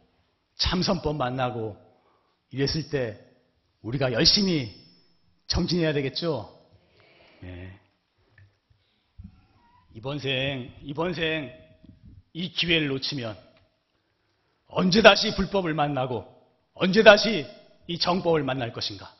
참선법 0.57 1.15
만나고 1.15 1.77
이랬을 2.51 2.89
때 2.89 3.19
우리가 3.81 4.11
열심히 4.11 4.75
정진해야 5.45 5.93
되겠죠? 5.93 6.51
네. 7.41 7.79
이번 9.93 10.19
생, 10.19 10.73
이번 10.81 11.13
생, 11.13 11.51
이 12.33 12.51
기회를 12.51 12.87
놓치면 12.87 13.37
언제 14.67 15.01
다시 15.01 15.35
불법을 15.35 15.73
만나고 15.73 16.25
언제 16.73 17.03
다시 17.03 17.45
이 17.87 17.97
정법을 17.97 18.43
만날 18.43 18.73
것인가? 18.73 19.13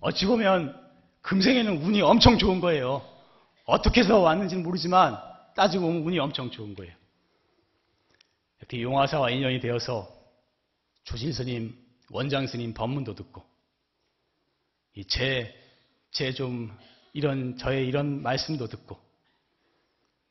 어찌 0.00 0.26
보면 0.26 0.74
금생에는 1.20 1.82
운이 1.82 2.00
엄청 2.00 2.38
좋은 2.38 2.60
거예요. 2.60 3.02
어떻게 3.66 4.00
해서 4.00 4.18
왔는지는 4.18 4.62
모르지만 4.62 5.18
따지고 5.58 5.86
보면 5.86 6.02
운이 6.02 6.20
엄청 6.20 6.52
좋은 6.52 6.76
거예요. 6.76 6.94
이렇게 8.60 8.80
용화사와 8.80 9.30
인연이 9.30 9.58
되어서 9.58 10.08
조실 11.02 11.32
스님, 11.32 11.76
원장 12.10 12.46
스님 12.46 12.74
법문도 12.74 13.16
듣고 13.16 13.44
제 15.08 15.52
제 16.12 16.32
좀 16.32 16.76
이런 17.12 17.58
저의 17.58 17.86
이런 17.88 18.22
말씀도 18.22 18.68
듣고 18.68 18.98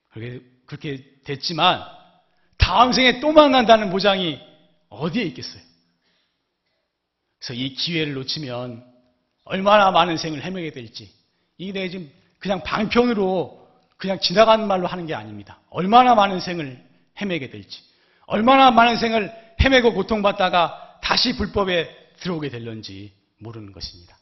그렇게 0.10 0.42
그렇게 0.66 1.06
됐지만 1.26 1.84
다음 2.58 2.94
생에 2.94 3.20
또 3.20 3.32
만난다는 3.34 3.90
보장이 3.90 4.40
어디에 4.90 5.24
있겠어요? 5.26 5.62
그래서 7.40 7.54
이 7.54 7.74
기회를 7.74 8.13
놓치면 8.13 8.86
얼마나 9.44 9.92
많은 9.92 10.18
생을 10.18 10.42
헤매게 10.44 10.72
될지 10.72 11.13
이게 11.58 11.90
지금 11.90 12.10
그냥 12.40 12.63
방편으로 12.63 13.66
그냥 13.98 14.20
지나가는 14.20 14.66
말로 14.68 14.88
하는 14.88 15.06
게 15.06 15.14
아닙니다. 15.14 15.60
얼마나 15.70 16.16
많은 16.16 16.40
생을 16.40 16.84
헤매게 17.20 17.50
될지 17.50 17.82
얼마나 18.28 18.72
많은 18.72 18.98
생을 18.98 19.34
헤매고 19.60 19.94
고통받다가 19.94 21.00
다시 21.02 21.36
불법에 21.36 21.90
들어오게 22.20 22.50
될런지 22.50 23.14
모르는 23.40 23.72
것입니다. 23.72 24.18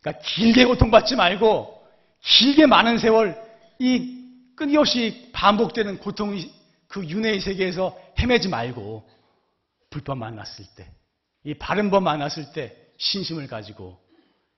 그러니까 0.00 0.22
길게 0.24 0.64
고통받지 0.64 1.16
말고 1.16 1.82
길게 2.20 2.66
많은 2.66 2.98
세월 2.98 3.40
이 3.78 4.22
끊임없이 4.56 5.30
반복되는 5.32 5.98
고통의 5.98 6.52
그 6.88 7.04
윤회의 7.06 7.40
세계에서 7.40 7.98
헤매지 8.18 8.48
말고 8.48 9.08
불법 9.90 10.18
만났을 10.18 10.64
때, 10.76 10.90
이 11.44 11.54
바른 11.54 11.90
법 11.90 12.02
만났을 12.02 12.52
때 12.52 12.76
신심을 12.98 13.46
가지고 13.46 14.00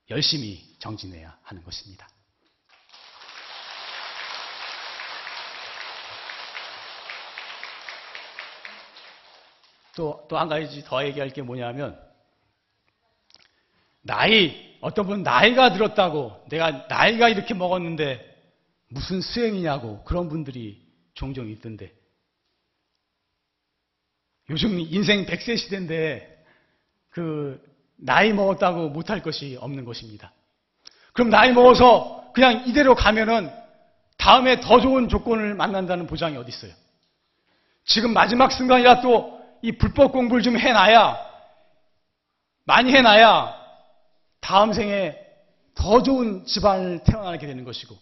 열심히 0.09 0.61
정진해야 0.79 1.37
하는 1.43 1.63
것입니다. 1.63 2.07
또, 9.95 10.25
또 10.29 10.37
한 10.37 10.49
가지 10.49 10.83
더 10.83 11.05
얘기할 11.05 11.29
게 11.29 11.41
뭐냐면, 11.41 11.99
나이, 14.01 14.77
어떤 14.81 15.07
분은 15.07 15.23
나이가 15.23 15.73
들었다고, 15.73 16.45
내가 16.49 16.85
나이가 16.87 17.29
이렇게 17.29 17.53
먹었는데, 17.53 18.33
무슨 18.89 19.21
수행이냐고, 19.21 20.03
그런 20.03 20.29
분들이 20.29 20.85
종종 21.13 21.49
있던데, 21.49 21.93
요즘 24.49 24.79
인생 24.79 25.25
100세 25.25 25.57
시대인데, 25.57 26.45
그, 27.09 27.63
나이 27.97 28.33
먹었다고 28.33 28.89
못할 28.89 29.23
것이 29.23 29.57
없는 29.59 29.85
것입니다. 29.85 30.31
그럼 31.13 31.29
나이 31.29 31.53
먹어서 31.53 32.31
그냥 32.33 32.67
이대로 32.67 32.93
가면은 32.93 33.49
다음에 34.17 34.59
더 34.59 34.81
좋은 34.81 35.07
조건을 35.07 35.55
만난다는 35.55 36.07
보장이 36.07 36.35
어디 36.35 36.49
있어요? 36.49 36.73
지금 37.85 38.11
마지막 38.13 38.51
순간이라 38.51 39.01
또 39.01 39.34
이 39.65 39.71
불법 39.71 40.11
공부를 40.11 40.43
좀 40.43 40.59
해놔야, 40.59 41.17
많이 42.65 42.93
해놔야 42.93 43.55
다음 44.39 44.73
생에 44.73 45.17
더 45.73 46.03
좋은 46.03 46.45
집안을 46.45 47.03
태어나게 47.03 47.47
되는 47.47 47.63
것이고, 47.63 47.97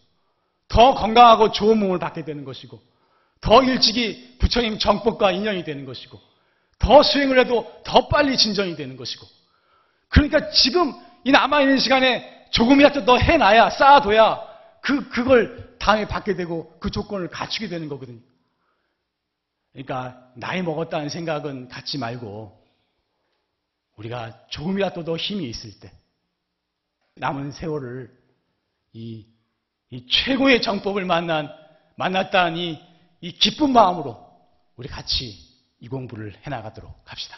더 0.68 0.94
건강하고 0.94 1.54
좋은 1.54 1.78
몸을 1.78 2.00
받게 2.00 2.26
되는 2.26 2.44
것이고, 2.44 2.82
더 3.40 3.64
일찍이 3.64 4.38
부처님 4.40 4.78
정법과 4.78 5.32
인연이 5.32 5.64
되는 5.64 5.86
것이고, 5.86 6.20
더 6.80 7.02
수행을 7.02 7.40
해도 7.40 7.72
더 7.86 8.10
빨리 8.10 8.36
진전이 8.36 8.76
되는 8.76 8.98
것이고, 8.98 9.26
그러니까 10.10 10.50
지금 10.50 10.94
이 11.24 11.32
남아있는 11.32 11.80
시간에 11.80 12.46
조금이라도 12.50 13.06
더 13.06 13.18
해놔야, 13.18 13.70
쌓아둬야 13.70 14.42
그, 14.82 15.08
그걸 15.08 15.78
다음에 15.80 16.06
받게 16.10 16.36
되고 16.36 16.76
그 16.82 16.92
조건을 16.92 17.30
갖추게 17.30 17.70
되는 17.70 17.88
거거든요. 17.88 18.20
그러니까 19.74 20.32
나이 20.36 20.62
먹었다는 20.62 21.10
생각은 21.10 21.68
갖지 21.68 21.98
말고 21.98 22.64
우리가 23.98 24.48
조금이라도 24.48 25.04
더 25.04 25.18
힘이 25.18 25.50
있을 25.50 25.80
때 25.80 25.92
남은 27.16 27.52
세월을 27.52 28.12
이, 28.94 29.28
이 29.90 30.08
최고의 30.08 30.62
정법을 30.62 31.06
만난 31.06 31.50
만났다는 31.96 32.58
이, 32.58 32.80
이 33.22 33.32
기쁜 33.34 33.72
마음으로 33.72 34.18
우리 34.76 34.88
같이 34.88 35.38
이 35.80 35.88
공부를 35.88 36.36
해나가도록 36.46 37.02
합시다. 37.06 37.38